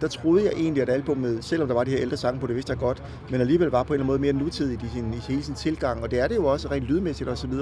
der 0.00 0.08
troede 0.08 0.44
jeg 0.44 0.52
egentlig, 0.56 0.82
at 0.82 0.88
albumet, 0.88 1.44
selvom 1.44 1.68
der 1.68 1.74
var 1.74 1.84
de 1.84 1.90
her 1.90 2.00
ældre 2.00 2.16
sange 2.16 2.40
på, 2.40 2.46
det 2.46 2.54
vidste 2.54 2.70
jeg 2.70 2.78
godt, 2.78 3.02
men 3.30 3.40
alligevel 3.40 3.68
var 3.68 3.82
på 3.82 3.92
en 3.92 3.94
eller 3.94 4.04
anden 4.04 4.22
måde 4.22 4.32
mere 4.32 4.44
nutidigt 4.44 4.82
i, 4.82 4.88
sin, 4.94 5.14
i 5.14 5.16
hele 5.16 5.42
sin 5.42 5.54
tilgang, 5.54 6.02
og 6.02 6.10
det 6.10 6.20
er 6.20 6.28
det 6.28 6.36
jo 6.36 6.46
også 6.46 6.68
rent 6.70 6.84
lydmæssigt 6.84 7.30
osv. 7.30 7.52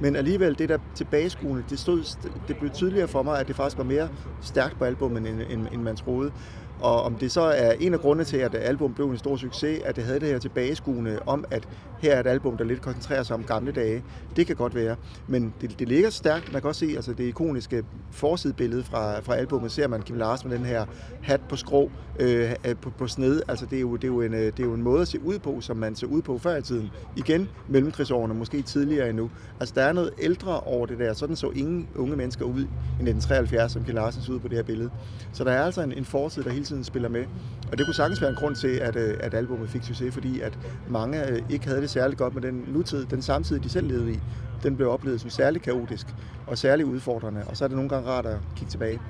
Men 0.00 0.16
alligevel, 0.16 0.58
det 0.58 0.68
der 0.68 0.78
tilbageskuende, 0.94 1.64
det, 1.70 1.78
stod, 1.78 2.16
det 2.48 2.56
blev 2.56 2.70
tydeligere 2.70 3.08
for 3.08 3.22
mig, 3.22 3.40
at 3.40 3.48
det 3.48 3.56
faktisk 3.56 3.78
var 3.78 3.84
mere 3.84 4.08
stærkt 4.42 4.78
på 4.78 4.84
albumet, 4.84 5.26
end, 5.26 5.40
end, 5.50 5.66
end 5.72 5.82
man 5.82 5.96
troede. 5.96 6.32
Og 6.80 7.02
om 7.02 7.14
det 7.14 7.32
så 7.32 7.40
er 7.40 7.72
en 7.72 7.94
af 7.94 8.00
grundene 8.00 8.24
til, 8.24 8.36
at 8.36 8.54
album 8.54 8.94
blev 8.94 9.10
en 9.10 9.18
stor 9.18 9.36
succes, 9.36 9.80
at 9.84 9.96
det 9.96 10.04
havde 10.04 10.20
det 10.20 10.28
her 10.28 10.38
tilbageskuende 10.38 11.18
om, 11.26 11.44
at 11.50 11.68
her 11.98 12.14
er 12.14 12.20
et 12.20 12.26
album, 12.26 12.56
der 12.56 12.64
lidt 12.64 12.80
koncentrerer 12.80 13.22
sig 13.22 13.36
om 13.36 13.44
gamle 13.44 13.72
dage. 13.72 14.04
Det 14.36 14.46
kan 14.46 14.56
godt 14.56 14.74
være. 14.74 14.96
Men 15.26 15.54
det, 15.60 15.78
det 15.78 15.88
ligger 15.88 16.10
stærkt. 16.10 16.52
Man 16.52 16.60
kan 16.62 16.68
også 16.68 16.86
se 16.86 16.92
altså 16.96 17.12
det 17.12 17.24
ikoniske 17.24 17.84
forsidebillede 18.10 18.84
fra, 18.84 19.20
fra 19.20 19.34
albumet. 19.34 19.72
Ser 19.72 19.88
man 19.88 20.02
Kim 20.02 20.16
Larsen 20.16 20.48
med 20.48 20.58
den 20.58 20.66
her 20.66 20.86
hat 21.22 21.40
på 21.48 21.56
skrå, 21.56 21.90
øh, 22.18 22.50
på, 22.80 22.90
på 22.90 23.06
sned. 23.06 23.42
Altså 23.48 23.66
det 23.66 23.76
er, 23.76 23.80
jo, 23.80 23.96
det, 23.96 24.04
er 24.04 24.08
jo 24.08 24.20
en, 24.22 24.34
øh, 24.34 24.40
det 24.40 24.60
er 24.60 24.64
jo 24.64 24.74
en 24.74 24.82
måde 24.82 25.02
at 25.02 25.08
se 25.08 25.24
ud 25.24 25.38
på, 25.38 25.60
som 25.60 25.76
man 25.76 25.96
ser 25.96 26.06
ud 26.06 26.22
på 26.22 26.38
før 26.38 26.56
i 26.56 26.62
tiden. 26.62 26.90
Igen 27.16 27.48
mellemkrigsårene, 27.68 28.34
måske 28.34 28.62
tidligere 28.62 29.08
endnu. 29.08 29.30
Altså 29.60 29.74
der 29.74 29.82
er 29.82 29.92
noget 29.92 30.10
ældre 30.18 30.60
over 30.60 30.86
det 30.86 30.98
der. 30.98 31.12
Sådan 31.12 31.36
så 31.36 31.50
ingen 31.50 31.88
unge 31.94 32.16
mennesker 32.16 32.44
ud 32.44 32.60
i 32.60 32.62
1973, 32.62 33.72
som 33.72 33.84
Kim 33.84 33.94
Larsen 33.94 34.22
så 34.22 34.32
ud 34.32 34.38
på 34.38 34.48
det 34.48 34.56
her 34.56 34.64
billede. 34.64 34.90
Så 35.32 35.44
der 35.44 35.52
er 35.52 35.64
altså 35.64 35.82
en, 35.82 35.92
en 35.92 36.04
forsid, 36.04 36.42
der 36.42 36.50
hele 36.50 36.65
tiden 36.66 36.84
spiller 36.84 37.08
med. 37.08 37.24
Og 37.72 37.78
det 37.78 37.86
kunne 37.86 37.94
sagtens 37.94 38.20
være 38.20 38.30
en 38.30 38.36
grund 38.36 38.56
til, 38.56 38.68
at, 38.68 38.96
øh, 38.96 39.16
at 39.20 39.34
albumet 39.34 39.70
fik 39.70 39.82
succes, 39.82 40.14
fordi 40.14 40.40
at 40.40 40.58
mange 40.88 41.26
øh, 41.26 41.42
ikke 41.50 41.66
havde 41.66 41.80
det 41.80 41.90
særligt 41.90 42.18
godt 42.18 42.34
med 42.34 42.42
den 42.42 42.64
nutid, 42.68 43.06
den 43.06 43.22
samtid, 43.22 43.60
de 43.60 43.68
selv 43.68 43.86
levede 43.86 44.12
i. 44.12 44.20
Den 44.62 44.76
blev 44.76 44.90
oplevet 44.90 45.20
som 45.20 45.30
særlig 45.30 45.62
kaotisk 45.62 46.06
og 46.46 46.58
særlig 46.58 46.86
udfordrende, 46.86 47.44
og 47.46 47.56
så 47.56 47.64
er 47.64 47.68
det 47.68 47.76
nogle 47.76 47.90
gange 47.90 48.08
rart 48.08 48.26
at 48.26 48.38
kigge 48.56 48.70
tilbage. 48.70 49.00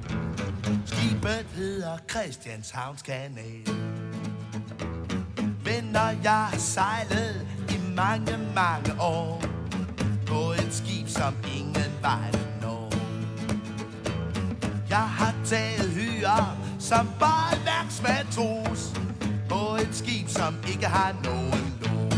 Skibet 0.85 1.47
hedder 1.55 1.99
Christianshavns 2.11 3.03
Kanal. 3.03 3.67
Venner, 5.65 6.11
jeg 6.23 6.33
har 6.33 6.57
sejlet 6.57 7.47
i 7.71 7.95
mange, 7.97 8.39
mange 8.55 9.01
år 9.01 9.45
på 10.27 10.53
et 10.53 10.69
skib, 10.71 11.09
som 11.09 11.35
ingen 11.59 11.93
vej. 12.03 12.46
Jeg 14.97 15.09
har 15.09 15.35
taget 15.45 15.91
hyre 15.91 16.57
som 16.79 17.09
boldværksmatros 17.19 19.01
på 19.49 19.77
et 19.81 19.89
skib, 19.93 20.29
som 20.29 20.55
ikke 20.69 20.87
har 20.87 21.13
nogen 21.25 21.67
lån. 21.83 22.13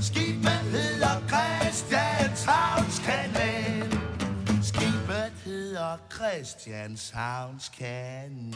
Skibet 0.00 0.62
hedder 0.74 1.14
Christianshavns 1.32 2.98
Kanal. 2.98 3.98
Skibet 4.62 5.32
hedder 5.44 5.96
Christianshavns 6.14 7.72
Kanal. 7.78 8.54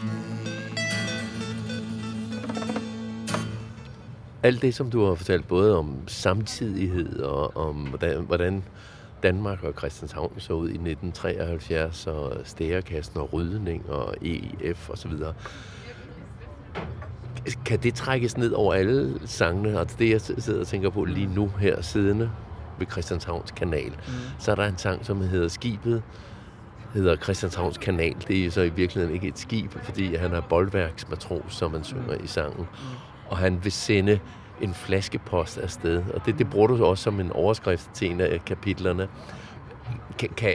Alt 4.43 4.63
det, 4.63 4.75
som 4.75 4.91
du 4.91 5.05
har 5.05 5.15
fortalt, 5.15 5.49
både 5.49 5.79
om 5.79 6.09
samtidighed 6.09 7.19
og 7.21 7.57
om 7.57 7.75
hvordan, 7.75 8.25
hvordan 8.25 8.65
Danmark 9.23 9.65
og 9.65 9.73
Christianshavn 9.79 10.35
så 10.39 10.53
ud 10.53 10.69
i 10.69 10.73
1973, 10.73 12.07
og 12.07 12.33
stærekassen 12.45 13.21
og 13.21 13.33
rydning 13.33 13.91
og 13.91 14.15
EF 14.23 14.91
osv. 14.91 15.13
Kan 17.65 17.79
det 17.79 17.95
trækkes 17.95 18.37
ned 18.37 18.53
over 18.53 18.75
alle 18.75 19.21
sangene? 19.25 19.79
Altså 19.79 19.97
det, 19.99 20.11
jeg 20.11 20.21
sidder 20.21 20.61
og 20.61 20.67
tænker 20.67 20.91
på 20.91 21.05
lige 21.05 21.35
nu 21.35 21.49
her 21.59 21.83
siddende 21.83 22.31
ved 22.79 22.87
Christianshavns 22.87 23.51
kanal, 23.51 23.91
mm. 23.91 24.13
så 24.39 24.51
er 24.51 24.55
der 24.55 24.67
en 24.67 24.79
sang, 24.79 25.07
som 25.07 25.21
hedder 25.21 25.49
Skibet, 25.49 26.03
hedder 26.95 27.17
Christianshavns 27.17 27.79
kanal. 27.79 28.17
Det 28.29 28.47
er 28.47 28.51
så 28.51 28.61
i 28.61 28.69
virkeligheden 28.69 29.15
ikke 29.15 29.29
et 29.29 29.39
skib, 29.39 29.73
fordi 29.83 30.15
han 30.15 30.33
er 30.33 30.41
boldværksmatros, 30.41 31.55
som 31.55 31.71
man 31.71 31.85
synger 31.85 32.15
i 32.25 32.27
sangen. 32.27 32.61
Mm. 32.61 32.97
Og 33.29 33.39
han 33.39 33.65
vil 33.65 33.73
sende 33.73 34.19
en 34.61 34.75
flaskepost 34.75 35.59
afsted. 35.59 36.03
Og 36.15 36.27
det, 36.27 36.39
det 36.39 36.51
bruger 36.51 36.67
du 36.67 36.85
også 36.85 37.05
som 37.05 37.21
en 37.21 37.33
overskrift 37.33 37.91
til 37.95 38.11
en 38.11 38.21
af 38.21 38.41
kapitlerne. 38.47 39.09
Kan, 40.19 40.29
kan, 40.29 40.55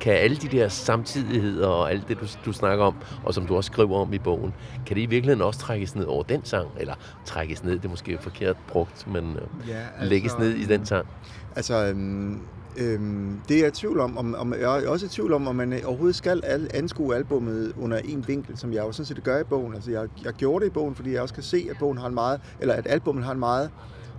kan 0.00 0.12
alle 0.12 0.36
de 0.36 0.48
der 0.48 0.68
samtidigheder 0.68 1.68
og 1.68 1.90
alt 1.90 2.08
det, 2.08 2.20
du, 2.20 2.26
du 2.44 2.52
snakker 2.52 2.84
om, 2.84 2.96
og 3.24 3.34
som 3.34 3.46
du 3.46 3.56
også 3.56 3.72
skriver 3.72 3.98
om 3.98 4.12
i 4.12 4.18
bogen, 4.18 4.54
kan 4.86 4.96
det 4.96 5.02
i 5.02 5.06
virkeligheden 5.06 5.42
også 5.42 5.60
trækkes 5.60 5.94
ned 5.94 6.04
over 6.04 6.22
den 6.22 6.44
sang? 6.44 6.68
Eller 6.76 6.94
trækkes 7.24 7.64
ned, 7.64 7.72
det 7.72 7.84
er 7.84 7.88
måske 7.88 8.18
forkert 8.20 8.56
brugt, 8.68 9.06
men 9.06 9.36
øh, 9.36 9.68
ja, 9.68 9.74
altså, 9.74 10.08
lægges 10.08 10.38
ned 10.38 10.50
i 10.50 10.64
den 10.64 10.86
sang? 10.86 11.06
Altså, 11.56 11.86
øhm, 11.86 12.40
Øhm, 12.76 13.40
det 13.48 13.56
er 13.56 13.60
jeg 13.60 13.68
i 13.68 13.70
tvivl 13.70 14.00
om, 14.00 14.18
om, 14.18 14.34
om, 14.34 14.52
jeg 14.52 14.84
er 14.84 14.88
også 14.88 15.06
i 15.06 15.08
tvivl 15.08 15.32
om, 15.32 15.48
om 15.48 15.56
man 15.56 15.80
overhovedet 15.84 16.16
skal 16.16 16.68
anskue 16.74 17.14
albummet 17.16 17.72
under 17.80 17.98
en 17.98 18.28
vinkel, 18.28 18.58
som 18.58 18.72
jeg 18.72 18.80
jo 18.80 18.92
sådan 18.92 19.06
set 19.06 19.24
gør 19.24 19.40
i 19.40 19.44
bogen. 19.44 19.74
Altså 19.74 19.90
jeg, 19.90 20.08
jeg 20.24 20.32
gjorde 20.32 20.64
det 20.64 20.70
i 20.70 20.74
bogen, 20.74 20.94
fordi 20.94 21.12
jeg 21.12 21.22
også 21.22 21.34
kan 21.34 21.42
se, 21.42 21.66
at 21.70 21.76
bogen 21.78 21.98
har 21.98 22.06
en 22.06 22.14
meget, 22.14 22.40
eller 22.60 22.74
at 22.74 22.86
albummet 22.86 23.24
har 23.24 23.32
en 23.32 23.38
meget, 23.38 23.70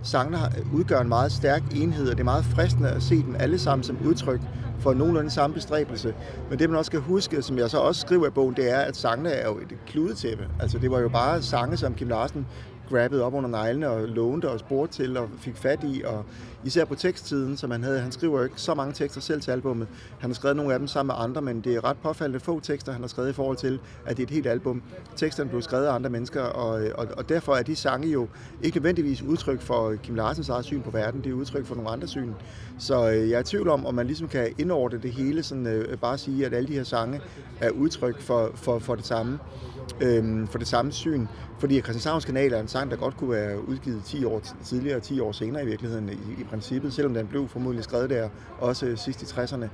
sangene 0.02 0.38
udgør 0.74 1.00
en 1.00 1.08
meget 1.08 1.32
stærk 1.32 1.62
enhed, 1.76 2.08
og 2.08 2.12
det 2.12 2.20
er 2.20 2.24
meget 2.24 2.44
fristende 2.44 2.90
at 2.90 3.02
se 3.02 3.16
dem 3.16 3.36
alle 3.38 3.58
sammen 3.58 3.84
som 3.84 3.98
udtryk 4.06 4.40
for 4.80 4.94
nogenlunde 4.94 5.30
samme 5.30 5.54
bestræbelse. 5.54 6.14
Men 6.50 6.58
det 6.58 6.70
man 6.70 6.78
også 6.78 6.88
skal 6.88 7.00
huske, 7.00 7.42
som 7.42 7.58
jeg 7.58 7.70
så 7.70 7.78
også 7.78 8.00
skriver 8.00 8.26
i 8.26 8.30
bogen, 8.30 8.56
det 8.56 8.70
er, 8.70 8.78
at 8.78 8.96
sangene 8.96 9.30
er 9.30 9.48
jo 9.48 9.58
et 9.58 9.78
kludetæppe. 9.86 10.48
Altså 10.60 10.78
det 10.78 10.90
var 10.90 11.00
jo 11.00 11.08
bare 11.08 11.42
sange, 11.42 11.76
som 11.76 11.94
Kim 11.94 12.08
Larsen 12.08 12.46
grabbede 12.88 13.24
op 13.24 13.34
under 13.34 13.50
neglene 13.50 13.88
og 13.88 14.08
lånte 14.08 14.50
og 14.50 14.58
spurgte 14.58 14.94
til 14.96 15.16
og 15.16 15.28
fik 15.38 15.56
fat 15.56 15.84
i. 15.84 16.02
Og 16.06 16.24
især 16.64 16.84
på 16.84 16.94
teksttiden, 16.94 17.56
som 17.56 17.70
han 17.70 17.84
havde. 17.84 18.00
Han 18.00 18.12
skriver 18.12 18.44
ikke 18.44 18.54
så 18.56 18.74
mange 18.74 18.92
tekster 18.92 19.20
selv 19.20 19.40
til 19.40 19.50
albummet. 19.50 19.88
Han 20.18 20.30
har 20.30 20.34
skrevet 20.34 20.56
nogle 20.56 20.72
af 20.72 20.78
dem 20.78 20.88
sammen 20.88 21.14
med 21.16 21.24
andre, 21.24 21.42
men 21.42 21.60
det 21.60 21.74
er 21.74 21.84
ret 21.84 21.96
påfaldende 21.96 22.40
få 22.40 22.60
tekster, 22.60 22.92
han 22.92 23.00
har 23.00 23.08
skrevet 23.08 23.30
i 23.30 23.32
forhold 23.32 23.56
til, 23.56 23.80
at 24.06 24.16
det 24.16 24.22
er 24.22 24.26
et 24.26 24.30
helt 24.30 24.46
album. 24.46 24.82
Teksterne 25.16 25.50
blev 25.50 25.62
skrevet 25.62 25.86
af 25.86 25.94
andre 25.94 26.10
mennesker, 26.10 26.42
og, 26.42 26.82
og, 26.94 27.08
og 27.16 27.28
derfor 27.28 27.54
er 27.54 27.62
de 27.62 27.76
sange 27.76 28.08
jo 28.08 28.28
ikke 28.62 28.76
nødvendigvis 28.76 29.22
udtryk 29.22 29.60
for 29.60 29.94
Kim 30.02 30.14
Larsens 30.14 30.48
eget 30.48 30.64
syn 30.64 30.82
på 30.82 30.90
verden, 30.90 31.24
det 31.24 31.30
er 31.30 31.34
udtryk 31.34 31.66
for 31.66 31.74
nogle 31.74 31.90
andre 31.90 32.08
syn. 32.08 32.32
Så 32.78 33.10
øh, 33.10 33.30
jeg 33.30 33.36
er 33.36 33.40
i 33.40 33.44
tvivl 33.44 33.68
om, 33.68 33.86
om 33.86 33.94
man 33.94 34.06
ligesom 34.06 34.28
kan 34.28 34.54
indordne 34.58 34.98
det 35.02 35.12
hele, 35.12 35.42
sådan 35.42 35.66
øh, 35.66 35.98
bare 35.98 36.18
sige, 36.18 36.46
at 36.46 36.54
alle 36.54 36.68
de 36.68 36.74
her 36.74 36.84
sange 36.84 37.20
er 37.60 37.70
udtryk 37.70 38.20
for, 38.20 38.50
for, 38.54 38.78
for 38.78 38.94
det 38.94 39.06
samme 39.06 39.38
øh, 40.00 40.48
for 40.48 40.58
det 40.58 40.68
samme 40.68 40.92
syn. 40.92 41.26
Fordi 41.58 41.80
Christianshavns 41.80 42.24
Kanal 42.24 42.52
er 42.52 42.60
en 42.60 42.68
sang, 42.68 42.90
der 42.90 42.96
godt 42.96 43.16
kunne 43.16 43.30
være 43.30 43.68
udgivet 43.68 44.04
10 44.04 44.24
år 44.24 44.42
tidligere, 44.64 45.00
10 45.00 45.20
år 45.20 45.32
senere 45.32 45.62
i 45.62 45.66
virkeligheden 45.66 46.08
i, 46.08 46.40
i 46.40 46.44
princippet, 46.52 46.92
selvom 46.92 47.14
den 47.14 47.26
blev 47.26 47.48
formodentlig 47.48 47.84
skrevet 47.84 48.10
der, 48.10 48.28
også 48.58 48.86
øh, 48.86 48.98
sidst 48.98 49.22
i 49.22 49.24
60'erne. 49.24 49.64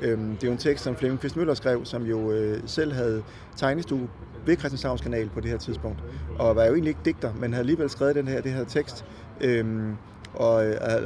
Øh, 0.00 0.18
det 0.18 0.42
er 0.42 0.46
jo 0.46 0.52
en 0.52 0.58
tekst, 0.58 0.84
som 0.84 0.96
Flemming 0.96 1.20
Kvist 1.20 1.36
Møller 1.36 1.54
skrev, 1.54 1.84
som 1.84 2.02
jo 2.02 2.30
øh, 2.30 2.60
selv 2.66 2.92
havde 2.92 3.22
tegnestue 3.56 4.08
ved 4.46 4.56
Christianshavns 4.56 5.00
Kanal 5.00 5.28
på 5.28 5.40
det 5.40 5.50
her 5.50 5.58
tidspunkt, 5.58 5.98
og 6.38 6.56
var 6.56 6.64
jo 6.64 6.72
egentlig 6.72 6.88
ikke 6.88 7.00
digter, 7.04 7.34
men 7.34 7.52
havde 7.52 7.62
alligevel 7.62 7.90
skrevet 7.90 8.14
den 8.14 8.28
her, 8.28 8.40
det 8.40 8.52
her 8.52 8.64
tekst, 8.64 9.04
øhm, 9.40 9.90
øh, 9.90 9.94
og, 10.34 10.54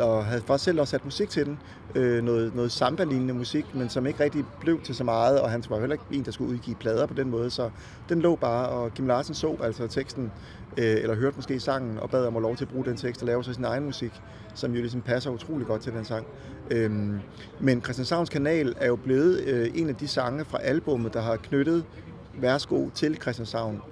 og 0.00 0.24
havde 0.24 0.42
faktisk 0.42 0.64
selv 0.64 0.80
også 0.80 0.90
sat 0.90 1.04
musik 1.04 1.30
til 1.30 1.46
den, 1.46 1.58
øh, 1.94 2.24
noget, 2.24 2.54
noget 2.54 2.72
samba-lignende 2.72 3.34
musik, 3.34 3.74
men 3.74 3.88
som 3.88 4.06
ikke 4.06 4.24
rigtig 4.24 4.44
blev 4.60 4.80
til 4.80 4.94
så 4.94 5.04
meget, 5.04 5.40
og 5.40 5.50
han 5.50 5.64
var 5.68 5.80
heller 5.80 5.94
ikke 5.94 6.04
en, 6.10 6.24
der 6.24 6.30
skulle 6.30 6.52
udgive 6.52 6.76
plader 6.76 7.06
på 7.06 7.14
den 7.14 7.30
måde, 7.30 7.50
så 7.50 7.70
den 8.08 8.20
lå 8.20 8.36
bare, 8.36 8.68
og 8.68 8.94
Kim 8.94 9.06
Larsen 9.06 9.34
så 9.34 9.56
altså 9.62 9.86
teksten, 9.86 10.32
øh, 10.78 10.84
eller 10.84 11.14
hørte 11.14 11.36
måske 11.36 11.60
sangen, 11.60 11.98
og 11.98 12.10
bad 12.10 12.26
om 12.26 12.36
at 12.36 12.42
lov 12.42 12.56
til 12.56 12.64
at 12.64 12.70
bruge 12.70 12.84
den 12.84 12.96
tekst 12.96 13.22
og 13.22 13.26
lave 13.26 13.44
så 13.44 13.52
sin 13.52 13.64
egen 13.64 13.84
musik, 13.84 14.12
som 14.54 14.74
jo 14.74 14.80
ligesom 14.80 15.00
passer 15.00 15.30
utrolig 15.30 15.66
godt 15.66 15.82
til 15.82 15.92
den 15.92 16.04
sang. 16.04 16.26
Øhm, 16.70 17.18
men 17.60 17.82
Christianshavns 17.82 18.30
Kanal 18.30 18.74
er 18.76 18.86
jo 18.86 18.96
blevet 18.96 19.40
øh, 19.40 19.70
en 19.74 19.88
af 19.88 19.94
de 19.94 20.08
sange 20.08 20.44
fra 20.44 20.58
albummet, 20.62 21.14
der 21.14 21.20
har 21.20 21.36
knyttet 21.36 21.84
Værsgo 22.34 22.88
til 22.94 23.16
Christianshavn 23.16 23.82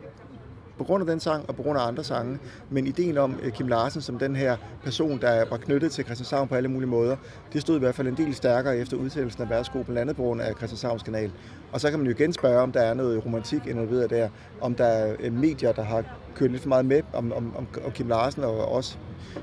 på 0.80 0.84
grund 0.84 1.02
af 1.02 1.06
den 1.06 1.20
sang 1.20 1.44
og 1.48 1.56
på 1.56 1.62
grund 1.62 1.78
af 1.78 1.86
andre 1.86 2.04
sange. 2.04 2.38
Men 2.70 2.86
ideen 2.86 3.18
om 3.18 3.36
øh, 3.42 3.52
Kim 3.52 3.68
Larsen 3.68 4.00
som 4.00 4.18
den 4.18 4.36
her 4.36 4.56
person, 4.84 5.20
der 5.20 5.44
var 5.50 5.56
knyttet 5.56 5.92
til 5.92 6.04
Christianshavn 6.04 6.48
på 6.48 6.54
alle 6.54 6.68
mulige 6.68 6.88
måder, 6.88 7.16
det 7.52 7.60
stod 7.60 7.76
i 7.76 7.78
hvert 7.78 7.94
fald 7.94 8.08
en 8.08 8.16
del 8.16 8.34
stærkere 8.34 8.76
efter 8.76 8.96
udsættelsen 8.96 9.42
af 9.42 9.50
Værsgo, 9.50 9.82
blandt 9.82 9.98
andet 9.98 10.16
på 10.16 10.22
grund 10.22 10.40
af 10.40 10.54
Christianshavns 10.54 11.02
kanal. 11.02 11.32
Og 11.72 11.80
så 11.80 11.90
kan 11.90 11.98
man 11.98 12.06
jo 12.06 12.14
igen 12.14 12.32
spørge, 12.32 12.60
om 12.60 12.72
der 12.72 12.80
er 12.80 12.94
noget 12.94 13.24
romantik 13.24 13.66
involveret 13.66 14.10
der, 14.10 14.28
om 14.60 14.74
der 14.74 14.84
er 14.84 15.16
øh, 15.20 15.32
medier, 15.32 15.72
der 15.72 15.82
har 15.82 16.04
kørt 16.34 16.50
lidt 16.50 16.62
for 16.62 16.68
meget 16.68 16.84
med 16.84 17.02
om, 17.12 17.32
om, 17.32 17.56
om, 17.56 17.66
om 17.84 17.92
Kim 17.92 18.08
Larsen 18.08 18.44
og 18.44 18.72
også 18.72 18.96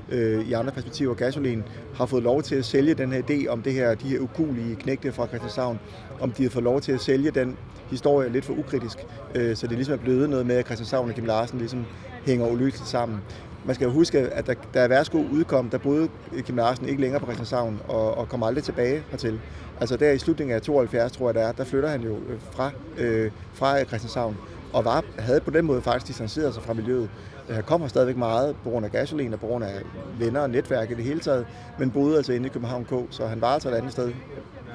øh, 0.08 0.48
i 0.48 0.52
andre 0.52 0.72
perspektiver 0.72 1.14
gasolin, 1.14 1.62
har 1.94 2.06
fået 2.06 2.22
lov 2.22 2.42
til 2.42 2.54
at 2.54 2.64
sælge 2.64 2.94
den 2.94 3.12
her 3.12 3.22
idé 3.22 3.48
om 3.48 3.62
det 3.62 3.72
her, 3.72 3.94
de 3.94 4.08
her 4.08 4.18
ukulige 4.18 4.76
knægte 4.76 5.12
fra 5.12 5.26
Christianshavn, 5.26 5.78
om 6.20 6.30
de 6.30 6.42
har 6.42 6.50
fået 6.50 6.64
lov 6.64 6.80
til 6.80 6.92
at 6.92 7.00
sælge 7.00 7.30
den 7.30 7.56
historie 7.90 8.28
lidt 8.28 8.44
for 8.44 8.54
ukritisk, 8.58 8.98
øh, 9.34 9.56
så 9.56 9.66
det 9.66 9.76
ligesom 9.76 9.94
er 9.94 9.98
blevet 9.98 10.30
noget 10.30 10.46
med, 10.46 10.56
at 10.56 10.64
Christianshavn 10.64 11.08
og 11.08 11.14
Kim 11.14 11.24
Larsen 11.24 11.58
ligesom 11.58 11.84
hænger 12.26 12.46
uløseligt 12.46 12.88
sammen. 12.88 13.20
Man 13.64 13.74
skal 13.74 13.84
jo 13.84 13.90
huske, 13.90 14.18
at 14.18 14.46
da, 14.46 14.54
da 14.74 14.86
Værsgo 14.86 15.24
udkom, 15.32 15.70
der 15.70 15.78
boede 15.78 16.08
Kim 16.46 16.56
Larsen 16.56 16.88
ikke 16.88 17.00
længere 17.00 17.20
på 17.20 17.26
Christianshavn 17.26 17.80
og, 17.88 18.14
og 18.18 18.28
kom 18.28 18.42
aldrig 18.42 18.64
tilbage 18.64 19.02
hertil. 19.10 19.40
Altså 19.80 19.96
der 19.96 20.10
i 20.10 20.18
slutningen 20.18 20.56
af 20.56 20.62
72, 20.62 21.12
tror 21.12 21.28
jeg 21.28 21.34
det 21.34 21.42
er, 21.42 21.52
der 21.52 21.64
flytter 21.64 21.88
han 21.88 22.00
jo 22.00 22.14
øh, 22.14 22.40
fra, 22.50 22.70
øh, 22.98 23.30
fra 23.54 23.84
Christianshavn 23.84 24.36
og 24.72 24.84
var, 24.84 25.04
havde 25.18 25.40
på 25.40 25.50
den 25.50 25.64
måde 25.64 25.82
faktisk 25.82 26.06
distanceret 26.06 26.54
sig 26.54 26.62
fra 26.62 26.72
miljøet. 26.72 27.10
Øh, 27.48 27.54
Jeg 27.56 27.66
kommer 27.66 27.88
stadigvæk 27.88 28.16
meget 28.16 28.56
på 28.64 28.70
grund 28.70 28.86
af 28.86 28.92
gasolin 28.92 29.32
og 29.32 29.40
på 29.40 29.46
grund 29.46 29.64
af 29.64 29.80
venner 30.18 30.40
og 30.40 30.50
netværk 30.50 30.90
i 30.90 30.94
det 30.94 31.04
hele 31.04 31.20
taget, 31.20 31.46
men 31.78 31.90
boede 31.90 32.16
altså 32.16 32.32
inde 32.32 32.46
i 32.46 32.48
København 32.48 32.84
K, 32.84 32.92
så 33.10 33.26
han 33.26 33.40
var 33.40 33.48
altså 33.48 33.68
et 33.68 33.74
andet 33.74 33.92
sted. 33.92 34.12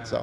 Så. 0.06 0.18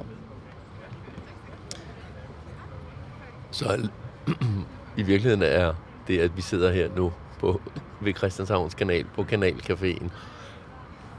Så 3.51 3.89
i 4.97 5.03
virkeligheden 5.03 5.41
er 5.41 5.73
det, 6.07 6.19
at 6.19 6.37
vi 6.37 6.41
sidder 6.41 6.71
her 6.71 6.89
nu 6.95 7.13
på, 7.39 7.61
ved 8.01 8.13
Christianshavns 8.13 8.75
kanal 8.75 9.05
på 9.15 9.25
Kanalcaféen, 9.31 10.09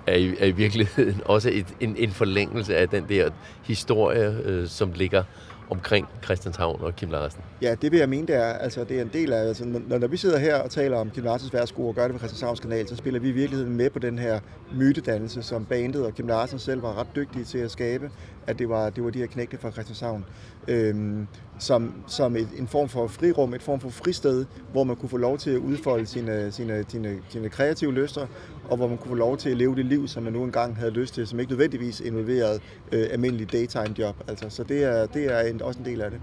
er 0.06 0.16
i, 0.16 0.36
er 0.38 0.46
i 0.46 0.50
virkeligheden 0.50 1.20
også 1.34 1.50
et, 1.52 1.66
en, 1.80 1.96
en 1.96 2.10
forlængelse 2.10 2.76
af 2.76 2.88
den 2.88 3.08
der 3.08 3.30
historie, 3.62 4.38
øh, 4.44 4.68
som 4.68 4.92
ligger 4.92 5.24
omkring 5.72 6.08
Christianshavn 6.24 6.80
og 6.82 6.96
Kim 6.96 7.10
Larsen? 7.10 7.40
Ja, 7.62 7.74
det 7.82 7.92
vil 7.92 7.98
jeg 7.98 8.08
mene, 8.08 8.26
det 8.26 8.36
er. 8.36 8.52
Altså, 8.52 8.84
det 8.84 8.98
er 8.98 9.02
en 9.02 9.10
del 9.12 9.32
af, 9.32 9.48
altså, 9.48 9.64
når, 9.64 9.98
når 9.98 10.06
vi 10.06 10.16
sidder 10.16 10.38
her 10.38 10.56
og 10.56 10.70
taler 10.70 10.96
om 10.96 11.10
Kim 11.10 11.24
Larsens 11.24 11.52
værtsko 11.52 11.88
og 11.88 11.94
gør 11.94 12.02
det 12.02 12.12
på 12.12 12.18
Christianshavns 12.18 12.60
kanal, 12.60 12.88
så 12.88 12.96
spiller 12.96 13.20
vi 13.20 13.28
i 13.28 13.32
virkeligheden 13.32 13.76
med 13.76 13.90
på 13.90 13.98
den 13.98 14.18
her 14.18 14.40
mytedannelse, 14.74 15.42
som 15.42 15.64
bandet 15.64 16.06
og 16.06 16.14
Kim 16.14 16.26
Larsen 16.26 16.58
selv 16.58 16.82
var 16.82 17.00
ret 17.00 17.16
dygtige 17.16 17.44
til 17.44 17.58
at 17.58 17.70
skabe, 17.70 18.10
at 18.46 18.58
det 18.58 18.68
var, 18.68 18.90
det 18.90 19.04
var 19.04 19.10
de 19.10 19.18
her 19.18 19.26
knægte 19.26 19.58
fra 19.58 19.70
Christianshavn, 19.70 20.24
øhm, 20.68 21.26
som, 21.58 21.94
som 22.06 22.36
et, 22.36 22.48
en 22.58 22.68
form 22.68 22.88
for 22.88 23.06
frirum, 23.06 23.54
et 23.54 23.62
form 23.62 23.80
for 23.80 23.90
fristed, 23.90 24.46
hvor 24.72 24.84
man 24.84 24.96
kunne 24.96 25.08
få 25.08 25.16
lov 25.16 25.38
til 25.38 25.50
at 25.50 25.58
udfolde 25.58 26.06
sine, 26.06 26.52
sine, 26.52 26.84
sine, 26.88 27.18
sine 27.28 27.48
kreative 27.48 27.92
lyster, 27.92 28.26
og 28.72 28.78
hvor 28.78 28.88
man 28.88 28.98
kunne 28.98 29.08
få 29.08 29.14
lov 29.14 29.36
til 29.36 29.50
at 29.50 29.56
leve 29.56 29.76
det 29.76 29.84
liv, 29.84 30.08
som 30.08 30.22
man 30.22 30.32
nu 30.32 30.44
engang 30.44 30.76
havde 30.76 30.90
lyst 30.90 31.14
til, 31.14 31.26
som 31.26 31.40
ikke 31.40 31.52
nødvendigvis 31.52 32.00
involverede 32.00 32.60
øh, 32.92 33.06
almindelig 33.10 33.52
daytime 33.52 33.94
job. 33.98 34.24
Altså, 34.28 34.48
så 34.48 34.64
det 34.64 34.84
er, 34.84 35.06
det 35.06 35.32
er 35.32 35.40
en, 35.40 35.62
også 35.62 35.80
en 35.80 35.84
del 35.84 36.00
af 36.00 36.10
det. 36.10 36.20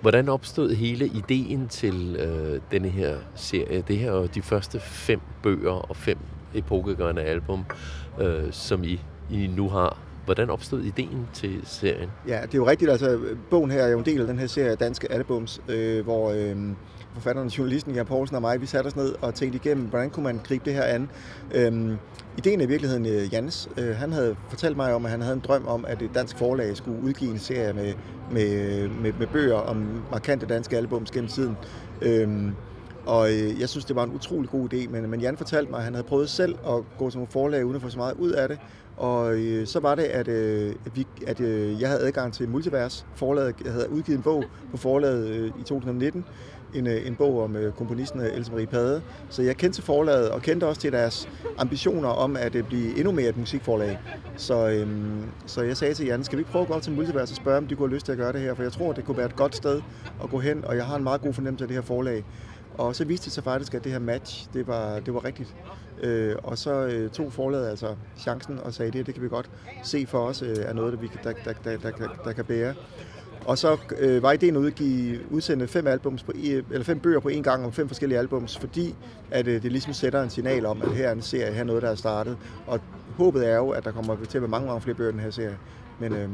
Hvordan 0.00 0.28
opstod 0.28 0.74
hele 0.74 1.06
ideen 1.06 1.68
til 1.68 2.16
øh, 2.16 2.60
denne 2.70 2.88
her 2.88 3.16
serie? 3.34 3.84
Det 3.88 3.98
her 3.98 4.12
er 4.12 4.26
de 4.26 4.42
første 4.42 4.80
fem 4.80 5.20
bøger 5.42 5.72
og 5.72 5.96
fem 5.96 6.18
epokegørende 6.54 7.22
album, 7.22 7.64
øh, 8.20 8.52
som 8.52 8.84
I, 8.84 9.00
I 9.30 9.46
nu 9.46 9.68
har. 9.68 10.05
Hvordan 10.26 10.50
opstod 10.50 10.80
ideen 10.80 11.28
til 11.32 11.60
serien? 11.64 12.10
Ja, 12.28 12.40
det 12.42 12.54
er 12.54 12.58
jo 12.58 12.66
rigtigt. 12.66 12.90
Altså, 12.90 13.18
bogen 13.50 13.70
her 13.70 13.82
er 13.82 13.88
jo 13.88 13.98
en 13.98 14.04
del 14.04 14.20
af 14.20 14.26
den 14.26 14.38
her 14.38 14.46
serie 14.46 14.74
Danske 14.74 15.12
Albums, 15.12 15.60
øh, 15.68 16.04
hvor... 16.04 16.30
Øh, 16.30 16.56
forfatteren, 17.16 17.48
journalisten 17.48 17.94
Jan 17.94 18.06
Poulsen 18.06 18.36
og 18.36 18.42
mig, 18.42 18.60
vi 18.60 18.66
satte 18.66 18.88
os 18.88 18.96
ned 18.96 19.14
og 19.22 19.34
tænkte 19.34 19.56
igennem, 19.56 19.86
hvordan 19.86 20.10
kunne 20.10 20.24
man 20.24 20.40
gribe 20.44 20.64
det 20.64 20.74
her 20.74 20.82
an. 20.82 21.08
Øhm, 21.54 21.96
ideen 22.38 22.60
er 22.60 22.64
i 22.64 22.68
virkeligheden 22.68 23.06
øh, 23.06 23.32
Jans. 23.32 23.68
Øh, 23.76 23.96
han 23.96 24.12
havde 24.12 24.36
fortalt 24.48 24.76
mig 24.76 24.94
om, 24.94 25.04
at 25.04 25.10
han 25.10 25.20
havde 25.20 25.34
en 25.34 25.42
drøm 25.46 25.66
om, 25.66 25.84
at 25.88 26.02
et 26.02 26.10
dansk 26.14 26.38
forlag 26.38 26.76
skulle 26.76 27.02
udgive 27.02 27.30
en 27.30 27.38
serie 27.38 27.72
med, 27.72 27.94
med, 28.30 28.88
med, 28.88 29.12
med 29.18 29.26
bøger 29.26 29.56
om 29.56 30.02
markante 30.10 30.46
danske 30.46 30.76
albums 30.76 31.10
gennem 31.10 31.28
tiden. 31.28 31.56
Øhm, 32.02 32.52
og 33.06 33.32
øh, 33.32 33.60
jeg 33.60 33.68
synes, 33.68 33.84
det 33.84 33.96
var 33.96 34.04
en 34.04 34.14
utrolig 34.14 34.50
god 34.50 34.74
idé, 34.74 34.90
men, 34.90 35.10
men 35.10 35.20
Jan 35.20 35.36
fortalte 35.36 35.70
mig, 35.70 35.78
at 35.78 35.84
han 35.84 35.94
havde 35.94 36.06
prøvet 36.06 36.30
selv 36.30 36.54
at 36.66 36.98
gå 36.98 37.10
til 37.10 37.18
nogle 37.18 37.30
forlag 37.30 37.64
uden 37.64 37.76
at 37.76 37.82
få 37.82 37.88
så 37.88 37.98
meget 37.98 38.14
ud 38.18 38.30
af 38.30 38.48
det. 38.48 38.58
Og 38.96 39.34
øh, 39.34 39.66
så 39.66 39.80
var 39.80 39.94
det, 39.94 40.02
at, 40.02 40.28
øh, 40.28 40.74
vi, 40.94 41.06
at 41.26 41.40
øh, 41.40 41.80
jeg 41.80 41.88
havde 41.88 42.02
adgang 42.02 42.32
til 42.32 42.48
Multivers. 42.48 43.06
Forlaget 43.14 43.54
jeg 43.64 43.72
havde 43.72 43.90
udgivet 43.90 44.16
en 44.16 44.22
bog 44.22 44.44
på 44.70 44.76
forlaget 44.76 45.28
øh, 45.28 45.46
i 45.60 45.62
2019, 45.62 46.24
en, 46.74 46.86
øh, 46.86 47.06
en 47.06 47.14
bog 47.14 47.44
om 47.44 47.56
øh, 47.56 47.72
komponisten 47.72 48.20
øh, 48.20 48.36
Else 48.36 48.52
Marie 48.52 48.66
Pade. 48.66 49.02
Så 49.28 49.42
jeg 49.42 49.56
kendte 49.56 49.76
til 49.76 49.84
forlaget 49.84 50.30
og 50.30 50.42
kendte 50.42 50.64
også 50.66 50.80
til 50.80 50.92
deres 50.92 51.28
ambitioner 51.58 52.08
om 52.08 52.36
at 52.36 52.54
øh, 52.54 52.64
blive 52.64 52.96
endnu 52.96 53.12
mere 53.12 53.28
et 53.28 53.36
musikforlag. 53.36 53.98
Så, 54.36 54.68
øh, 54.68 54.88
så 55.46 55.62
jeg 55.62 55.76
sagde 55.76 55.94
til 55.94 56.06
Jan, 56.06 56.24
skal 56.24 56.36
vi 56.36 56.40
ikke 56.40 56.50
prøve 56.50 56.62
at 56.62 56.68
gå 56.68 56.80
til 56.80 56.92
Multivers 56.92 57.30
og 57.30 57.36
spørge, 57.36 57.58
om 57.58 57.66
de 57.66 57.74
kunne 57.74 57.88
have 57.88 57.94
lyst 57.94 58.04
til 58.06 58.12
at 58.12 58.18
gøre 58.18 58.32
det 58.32 58.40
her? 58.40 58.54
For 58.54 58.62
jeg 58.62 58.72
tror, 58.72 58.92
det 58.92 59.04
kunne 59.04 59.16
være 59.16 59.26
et 59.26 59.36
godt 59.36 59.56
sted 59.56 59.80
at 60.24 60.30
gå 60.30 60.38
hen, 60.38 60.64
og 60.64 60.76
jeg 60.76 60.86
har 60.86 60.96
en 60.96 61.04
meget 61.04 61.20
god 61.20 61.32
fornemmelse 61.32 61.64
af 61.64 61.68
det 61.68 61.74
her 61.76 61.82
forlag. 61.82 62.24
Og 62.78 62.96
så 62.96 63.04
viste 63.04 63.24
det 63.24 63.32
sig 63.32 63.44
faktisk, 63.44 63.74
at 63.74 63.84
det 63.84 63.92
her 63.92 63.98
match, 63.98 64.48
det 64.54 64.66
var, 64.66 65.00
det 65.00 65.14
var 65.14 65.24
rigtigt. 65.24 65.54
Øh, 66.02 66.36
og 66.42 66.58
så 66.58 66.72
øh, 66.72 67.10
tog 67.10 67.32
forlaget 67.32 67.68
altså 67.68 67.94
chancen 68.18 68.58
og 68.58 68.74
sagde, 68.74 68.90
det 68.90 69.06
det 69.06 69.14
kan 69.14 69.22
vi 69.22 69.28
godt 69.28 69.50
se 69.82 70.06
for 70.06 70.18
os, 70.18 70.42
øh, 70.42 70.56
er 70.58 70.72
noget, 70.72 70.92
der, 70.92 70.98
vi, 70.98 71.10
der, 71.24 71.32
der, 71.44 71.52
der, 71.64 71.76
der, 71.76 71.90
der, 71.90 72.08
der 72.24 72.32
kan 72.32 72.44
bære. 72.44 72.74
Og 73.46 73.58
så 73.58 73.76
øh, 73.98 74.22
var 74.22 74.32
ideen 74.32 74.56
at 74.56 74.60
udgive, 74.60 75.20
udsende 75.30 75.68
fem, 75.68 75.86
albums 75.86 76.22
på, 76.22 76.32
eller 76.70 76.84
fem 76.84 76.98
bøger 76.98 77.20
på 77.20 77.28
en 77.28 77.42
gang 77.42 77.64
om 77.64 77.72
fem 77.72 77.88
forskellige 77.88 78.18
albums, 78.18 78.58
fordi 78.58 78.94
at, 79.30 79.48
øh, 79.48 79.62
det 79.62 79.72
ligesom 79.72 79.92
sætter 79.92 80.22
en 80.22 80.30
signal 80.30 80.66
om, 80.66 80.82
at 80.82 80.90
her 80.90 81.08
er 81.08 81.12
en 81.12 81.22
serie, 81.22 81.52
her 81.52 81.60
er 81.60 81.64
noget, 81.64 81.82
der 81.82 81.90
er 81.90 81.94
startet. 81.94 82.36
Og 82.66 82.80
håbet 83.16 83.48
er 83.48 83.56
jo, 83.56 83.70
at 83.70 83.84
der 83.84 83.92
kommer 83.92 84.16
til 84.28 84.38
at 84.38 84.42
være 84.42 84.50
mange, 84.50 84.66
mange 84.66 84.80
flere 84.80 84.96
bøger 84.96 85.10
i 85.10 85.12
den 85.12 85.20
her 85.20 85.30
serie. 85.30 85.58
Men, 86.00 86.12
øhm, 86.12 86.30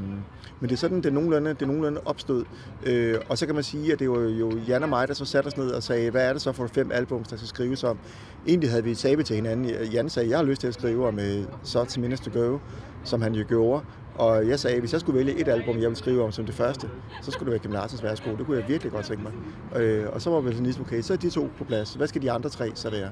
men 0.61 0.68
det 0.68 0.72
er 0.72 0.77
sådan, 0.77 0.96
det 0.96 1.07
er 1.07 1.11
nogenlunde, 1.11 1.51
det 1.51 1.62
er 1.62 1.66
nogenlunde 1.66 2.01
opstod. 2.05 2.44
Øh, 2.87 3.18
og 3.29 3.38
så 3.38 3.46
kan 3.46 3.55
man 3.55 3.64
sige, 3.64 3.92
at 3.92 3.98
det 3.98 4.11
var 4.11 4.20
jo 4.20 4.59
Jan 4.68 4.83
og 4.83 4.88
mig, 4.88 5.09
der 5.09 5.14
så 5.14 5.25
satte 5.25 5.48
os 5.48 5.57
ned 5.57 5.70
og 5.70 5.83
sagde, 5.83 6.11
hvad 6.11 6.29
er 6.29 6.33
det 6.33 6.42
så 6.42 6.53
for 6.53 6.66
fem 6.66 6.90
albums, 6.92 7.29
der 7.29 7.37
skal 7.37 7.48
skrives 7.48 7.85
om? 7.85 7.98
Egentlig 8.46 8.70
havde 8.70 8.85
vi 8.85 8.94
sabet 8.94 9.27
til 9.27 9.37
hinanden. 9.37 9.64
Jan 9.92 10.09
sagde, 10.09 10.31
jeg 10.31 10.38
har 10.38 10.44
lyst 10.44 10.61
til 10.61 10.68
at 10.68 10.75
skrive 10.75 11.09
om 11.09 11.18
øh, 11.18 11.44
så 11.62 11.85
Such 11.85 12.01
Minutes 12.01 12.20
to 12.20 12.40
Go, 12.40 12.59
som 13.05 13.22
han 13.22 13.35
jo 13.35 13.44
gjorde. 13.48 13.85
Og 14.14 14.48
jeg 14.48 14.61
sagde, 14.61 14.75
at 14.75 14.83
hvis 14.83 14.92
jeg 14.92 15.01
skulle 15.01 15.18
vælge 15.18 15.40
et 15.40 15.48
album, 15.48 15.75
jeg 15.75 15.83
ville 15.83 15.96
skrive 15.96 16.25
om 16.25 16.33
som 16.33 16.46
det 16.46 16.55
første, 16.55 16.88
så 17.22 17.31
skulle 17.31 17.44
det 17.44 17.53
være 17.53 17.59
Kim 17.59 17.72
Larsens 17.72 18.03
Værsgo. 18.03 18.37
Det 18.37 18.46
kunne 18.46 18.59
jeg 18.59 18.68
virkelig 18.68 18.92
godt 18.92 19.07
tænke 19.07 19.22
mig. 19.22 19.33
Øh, 19.83 20.07
og 20.12 20.22
så 20.22 20.31
var 20.31 20.40
vi 20.40 20.51
sådan 20.51 20.64
ligesom, 20.64 20.85
okay, 20.85 21.01
så 21.01 21.12
er 21.12 21.16
de 21.16 21.31
to 21.31 21.51
på 21.59 21.64
plads. 21.64 21.94
Hvad 21.94 22.07
skal 22.07 22.22
de 22.22 22.31
andre 22.31 22.51
tre 22.51 22.70
så 22.75 22.90
være? 22.90 23.09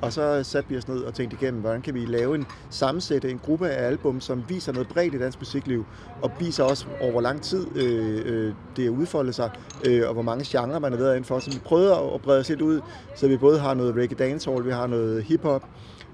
Og 0.00 0.12
så 0.12 0.42
satte 0.42 0.70
vi 0.70 0.76
os 0.76 0.88
ned 0.88 0.98
og 0.98 1.14
tænkte 1.14 1.36
igennem, 1.40 1.60
hvordan 1.60 1.82
kan 1.82 1.94
vi 1.94 2.04
lave 2.06 2.34
en 2.34 2.46
sammensætte 2.70 3.30
en 3.30 3.38
gruppe 3.38 3.68
af 3.68 3.86
album, 3.86 4.20
som 4.20 4.44
viser 4.48 4.72
noget 4.72 4.88
bredt 4.88 5.14
i 5.14 5.18
dansk 5.18 5.40
musikliv, 5.40 5.86
og 6.22 6.30
viser 6.40 6.64
også 6.64 6.86
over 7.00 7.10
hvor 7.10 7.20
lang 7.20 7.42
tid 7.42 7.66
øh, 7.76 8.22
øh, 8.24 8.54
det 8.76 8.86
er 8.86 8.90
udfoldet 8.90 9.34
sig, 9.34 9.50
øh, 9.86 10.08
og 10.08 10.12
hvor 10.12 10.22
mange 10.22 10.44
genrer 10.58 10.78
man 10.78 10.92
er 10.92 10.96
ved 10.96 11.10
inden 11.10 11.24
for. 11.24 11.38
Så 11.38 11.50
vi 11.50 11.58
prøvede 11.64 11.92
at 12.14 12.22
brede 12.22 12.40
os 12.40 12.48
lidt 12.48 12.60
ud, 12.60 12.80
så 13.16 13.28
vi 13.28 13.36
både 13.36 13.58
har 13.58 13.74
noget 13.74 13.96
reggae 13.96 14.18
dancehall, 14.18 14.64
vi 14.64 14.70
har 14.70 14.86
noget 14.86 15.22
hiphop, 15.22 15.62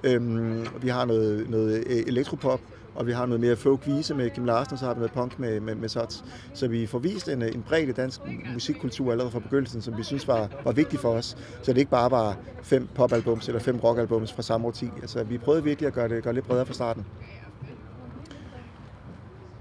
øh, 0.05 0.83
vi 0.83 0.89
har 0.89 1.05
noget, 1.05 1.51
noget 1.51 1.85
øh, 1.87 2.03
elektropop, 2.07 2.61
og 2.95 3.07
vi 3.07 3.13
har 3.13 3.27
noget 3.27 3.41
mere 3.41 3.57
folk 3.57 3.87
vise 3.87 4.15
med 4.15 4.31
Kim 4.31 4.45
Larsen, 4.45 4.73
og 4.73 4.79
så 4.79 4.85
har 4.85 4.95
vi 4.95 4.99
noget 4.99 5.13
punk 5.13 5.39
med, 5.39 5.61
med, 5.61 5.75
med 5.75 5.89
Sots. 5.89 6.25
Så 6.55 6.69
vi 6.69 6.87
får 6.87 6.99
vist 6.99 7.29
en, 7.29 7.43
en 7.43 7.63
bredde 7.63 7.93
dansk 7.93 8.21
musikkultur 8.55 9.11
allerede 9.11 9.31
fra 9.31 9.39
begyndelsen, 9.39 9.83
som 9.83 9.99
vi 9.99 10.03
synes 10.03 10.29
var, 10.29 10.49
var 10.65 10.73
vigtig 10.73 10.99
for 11.01 11.09
os. 11.09 11.37
Så 11.63 11.73
det 11.73 11.79
ikke 11.79 11.91
bare 11.91 12.11
var 12.11 12.37
fem 12.63 12.89
popalbums 12.95 13.49
eller 13.49 13.61
fem 13.61 13.77
rockalbums 13.77 14.33
fra 14.33 14.43
samme 14.43 14.67
årti. 14.67 14.91
Altså, 15.01 15.25
vi 15.25 15.39
prøvede 15.39 15.65
virkelig 15.65 15.87
at 15.87 15.93
gøre 15.93 16.09
det, 16.09 16.23
gøre 16.23 16.33
det 16.33 16.35
lidt 16.35 16.47
bredere 16.47 16.67
fra 16.67 16.75
starten. 16.75 17.07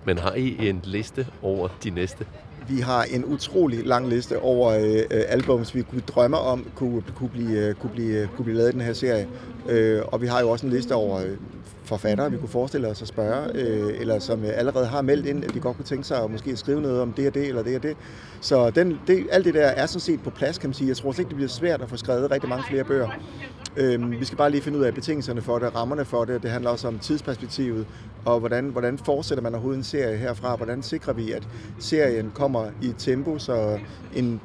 Men 0.06 0.18
har 0.18 0.34
I 0.34 0.70
en 0.70 0.82
liste 0.84 1.28
over 1.42 1.68
de 1.84 1.90
næste? 1.90 2.26
Vi 2.70 2.80
har 2.80 3.04
en 3.04 3.26
utrolig 3.26 3.86
lang 3.86 4.10
liste 4.10 4.40
over 4.40 4.72
øh, 4.72 4.98
øh, 5.12 5.24
albums, 5.28 5.76
vi 5.76 5.82
kunne 5.82 6.02
drømme 6.02 6.38
om 6.38 6.66
kunne, 6.76 7.04
kunne, 7.16 7.30
blive, 7.30 7.68
øh, 7.68 7.76
kunne, 7.76 7.90
blive, 7.90 8.22
øh, 8.22 8.28
kunne 8.28 8.46
blive 8.46 8.58
lavet 8.58 8.70
i 8.70 8.74
den 8.74 8.82
her 8.82 8.94
serie. 8.94 9.28
Øh, 9.70 10.02
og 10.06 10.22
vi 10.22 10.28
har 10.28 10.42
jo 10.42 10.50
også 10.50 10.66
en 10.66 10.72
liste 10.72 10.96
over 10.96 11.20
øh, 11.20 11.38
forfattere, 11.84 12.32
vi 12.32 12.38
kunne 12.38 12.50
forestille 12.50 12.88
os 12.88 13.02
at 13.02 13.08
spørge, 13.08 13.50
øh, 13.54 14.02
eller 14.02 14.20
som 14.20 14.44
allerede 14.44 14.86
har 14.86 15.02
meldt 15.02 15.26
ind, 15.26 15.44
at 15.44 15.54
de 15.54 15.60
godt 15.60 15.76
kunne 15.76 15.86
tænke 15.86 16.04
sig 16.08 16.24
at 16.24 16.32
måske 16.32 16.58
skrive 16.58 16.82
noget 16.82 17.02
om 17.02 17.14
det 17.14 17.28
og 17.28 17.34
det, 17.34 17.48
eller 17.48 17.64
det 17.64 17.76
og 17.76 17.84
det. 17.84 17.98
Så 18.42 18.70
den, 18.70 19.00
det, 19.08 19.28
alt 19.32 19.46
det 19.46 19.54
der 19.54 19.66
er 19.66 19.86
sådan 19.86 20.00
set 20.00 20.22
på 20.24 20.30
plads, 20.30 20.58
kan 20.58 20.70
man 20.70 20.74
sige. 20.74 20.88
Jeg 20.88 20.98
tror 20.98 21.12
slet 21.12 21.20
ikke, 21.20 21.30
det 21.30 21.36
bliver 21.36 21.50
svært 21.50 21.82
at 21.82 21.90
få 21.90 21.98
skrevet 21.98 22.32
rigtig 22.32 22.50
mange 22.50 22.64
flere 22.70 22.84
bøger. 22.84 23.10
Øh, 23.78 24.12
vi 24.12 24.26
skal 24.26 24.38
bare 24.38 24.52
lige 24.52 24.62
finde 24.62 24.80
ud 24.80 24.84
af 24.84 24.94
betingelserne 24.94 25.42
for 25.42 25.60
det, 25.60 25.76
rammerne 25.76 26.06
for 26.06 26.26
det. 26.26 26.44
Det 26.44 26.52
handler 26.52 26.70
også 26.70 26.88
om 26.88 27.00
tidsperspektivet, 27.00 27.86
og 28.26 28.40
hvordan, 28.40 28.66
hvordan 28.66 28.98
fortsætter 28.98 29.44
man 29.44 29.54
overhovedet 29.54 29.78
en 29.78 29.84
serie 29.84 30.18
herfra? 30.18 30.56
Hvordan 30.56 30.84
sikrer 30.84 31.14
vi, 31.14 31.32
at 31.32 31.48
serien 31.80 32.32
kommer 32.36 32.66
i 32.82 32.88
et 32.88 32.96
tempo, 32.98 33.40
så 33.40 33.80
en 34.16 34.42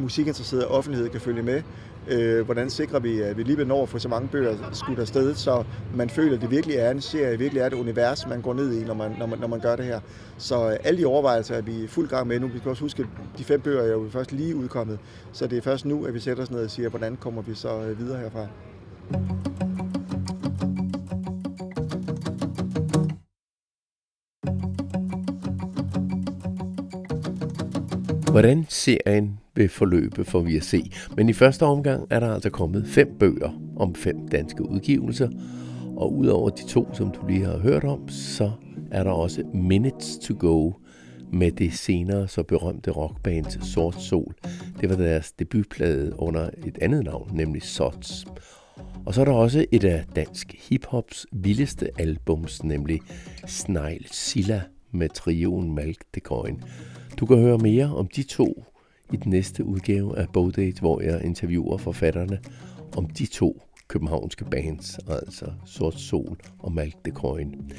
musikinteresseret 0.00 0.66
offentlighed 0.66 1.08
kan 1.08 1.20
følge 1.20 1.42
med? 1.42 1.62
Øh, 2.10 2.44
hvordan 2.44 2.70
sikrer 2.70 2.98
vi, 2.98 3.20
at 3.20 3.36
vi 3.36 3.42
lige 3.42 3.64
når 3.64 3.82
at 3.82 3.88
få 3.88 3.98
så 3.98 4.08
mange 4.08 4.28
bøger 4.28 4.56
skudt 4.72 4.98
afsted, 4.98 5.34
så 5.34 5.64
man 5.94 6.10
føler, 6.10 6.36
at 6.36 6.40
det 6.40 6.50
virkelig 6.50 6.76
er 6.76 6.90
en 6.90 7.00
serie, 7.00 7.38
virkelig 7.38 7.60
er 7.60 7.66
et 7.66 7.72
univers, 7.72 8.26
man 8.26 8.40
går 8.40 8.54
ned 8.54 8.72
i, 8.72 8.84
når 8.84 8.94
man, 8.94 9.14
når 9.18 9.26
man, 9.26 9.38
når 9.38 9.48
man 9.48 9.60
gør 9.60 9.76
det 9.76 9.84
her. 9.84 10.00
Så 10.38 10.70
øh, 10.70 10.76
alle 10.84 11.00
de 11.00 11.06
overvejelser 11.06 11.54
er 11.54 11.62
vi 11.62 11.86
fuld 11.86 12.08
gang 12.08 12.26
med 12.26 12.40
nu. 12.40 12.46
Vi 12.46 12.58
skal 12.58 12.68
også 12.68 12.82
huske, 12.82 13.02
at 13.02 13.38
de 13.38 13.44
fem 13.44 13.60
bøger 13.60 13.82
er 13.82 13.92
jo 13.92 14.06
først 14.10 14.32
lige 14.32 14.56
udkommet, 14.56 14.98
så 15.32 15.46
det 15.46 15.58
er 15.58 15.62
først 15.62 15.84
nu, 15.84 16.04
at 16.04 16.14
vi 16.14 16.20
sætter 16.20 16.42
os 16.42 16.50
ned 16.50 16.64
og 16.64 16.70
siger, 16.70 16.88
hvordan 16.88 17.16
kommer 17.16 17.42
vi 17.42 17.54
så 17.54 17.82
øh, 17.82 17.98
videre 17.98 18.18
herfra. 18.18 18.46
Hvordan 28.38 28.66
serien 28.68 29.38
vil 29.54 29.68
forløbe, 29.68 30.24
får 30.24 30.40
vi 30.40 30.56
at 30.56 30.64
se. 30.64 30.90
Men 31.16 31.28
i 31.28 31.32
første 31.32 31.62
omgang 31.62 32.06
er 32.10 32.20
der 32.20 32.34
altså 32.34 32.50
kommet 32.50 32.86
fem 32.86 33.16
bøger 33.20 33.60
om 33.76 33.94
fem 33.94 34.28
danske 34.28 34.68
udgivelser, 34.68 35.28
og 35.96 36.16
udover 36.16 36.50
de 36.50 36.66
to, 36.66 36.94
som 36.94 37.10
du 37.10 37.26
lige 37.26 37.44
har 37.44 37.58
hørt 37.58 37.84
om, 37.84 38.08
så 38.08 38.50
er 38.90 39.04
der 39.04 39.10
også 39.10 39.42
Minutes 39.54 40.18
to 40.18 40.34
Go 40.38 40.72
med 41.32 41.52
det 41.52 41.72
senere 41.72 42.28
så 42.28 42.42
berømte 42.42 42.90
rockband 42.90 43.62
Sort 43.62 44.02
Sol. 44.02 44.34
Det 44.80 44.88
var 44.88 44.96
deres 44.96 45.32
debutplade 45.32 46.12
under 46.18 46.50
et 46.66 46.78
andet 46.82 47.04
navn, 47.04 47.30
nemlig 47.32 47.62
Sots. 47.62 48.26
Og 49.06 49.14
så 49.14 49.20
er 49.20 49.24
der 49.24 49.32
også 49.32 49.66
et 49.72 49.84
af 49.84 50.04
dansk 50.16 50.54
hiphops 50.68 51.26
vildeste 51.32 51.88
albums, 51.98 52.64
nemlig 52.64 53.00
Snegl 53.46 54.06
Silla 54.10 54.62
med 54.92 55.08
trioen 55.08 55.74
Malk 55.74 55.98
de 56.14 56.20
Coin 56.20 56.62
du 57.20 57.26
kan 57.26 57.38
høre 57.38 57.58
mere 57.58 57.96
om 57.96 58.08
de 58.16 58.22
to 58.22 58.64
i 59.12 59.16
den 59.16 59.30
næste 59.30 59.64
udgave 59.64 60.18
af 60.18 60.26
Bogdate, 60.32 60.80
hvor 60.80 61.00
jeg 61.00 61.24
interviewer 61.24 61.76
forfatterne 61.76 62.38
om 62.96 63.06
de 63.06 63.26
to 63.26 63.62
københavnske 63.88 64.44
bands, 64.44 64.98
altså 64.98 65.46
Sort 65.64 66.00
Sol 66.00 66.38
og 66.58 66.72
Malk 66.72 66.94
de 67.04 67.10
Coin. 67.10 67.70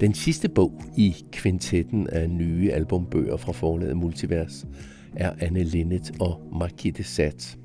Den 0.00 0.14
sidste 0.14 0.48
bog 0.48 0.82
i 0.96 1.16
kvintetten 1.32 2.08
af 2.08 2.30
nye 2.30 2.72
albumbøger 2.72 3.36
fra 3.36 3.52
forlaget 3.52 3.96
Multivers 3.96 4.66
er 5.16 5.32
Anne 5.40 5.62
Linnet 5.62 6.10
og 6.20 6.40
Marquis 6.52 7.06
Sat. 7.06 7.58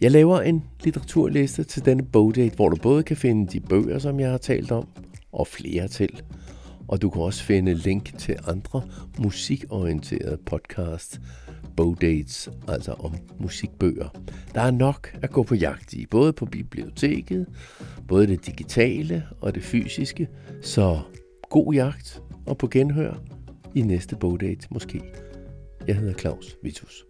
Jeg 0.00 0.10
laver 0.10 0.40
en 0.40 0.64
litteraturliste 0.84 1.64
til 1.64 1.84
denne 1.84 2.02
bogdate, 2.02 2.56
hvor 2.56 2.68
du 2.68 2.76
både 2.82 3.02
kan 3.02 3.16
finde 3.16 3.52
de 3.52 3.60
bøger, 3.60 3.98
som 3.98 4.20
jeg 4.20 4.30
har 4.30 4.38
talt 4.38 4.72
om, 4.72 4.88
og 5.32 5.46
flere 5.46 5.88
til. 5.88 6.22
Og 6.88 7.02
du 7.02 7.10
kan 7.10 7.22
også 7.22 7.44
finde 7.44 7.74
link 7.74 8.18
til 8.18 8.36
andre 8.46 8.82
musikorienterede 9.18 10.38
podcasts, 10.46 11.20
bogdates, 11.76 12.48
altså 12.68 12.92
om 12.92 13.14
musikbøger. 13.38 14.08
Der 14.54 14.60
er 14.60 14.70
nok 14.70 15.16
at 15.22 15.30
gå 15.30 15.42
på 15.42 15.54
jagt 15.54 15.92
i, 15.92 16.06
både 16.06 16.32
på 16.32 16.46
biblioteket, 16.46 17.46
både 18.08 18.26
det 18.26 18.46
digitale 18.46 19.24
og 19.40 19.54
det 19.54 19.62
fysiske. 19.62 20.28
Så 20.62 21.00
god 21.50 21.74
jagt 21.74 22.22
og 22.46 22.58
på 22.58 22.68
genhør 22.68 23.14
i 23.74 23.82
næste 23.82 24.16
bogdate 24.16 24.68
måske. 24.70 25.02
Jeg 25.86 25.96
hedder 25.96 26.14
Claus 26.14 26.56
Vitus. 26.62 27.04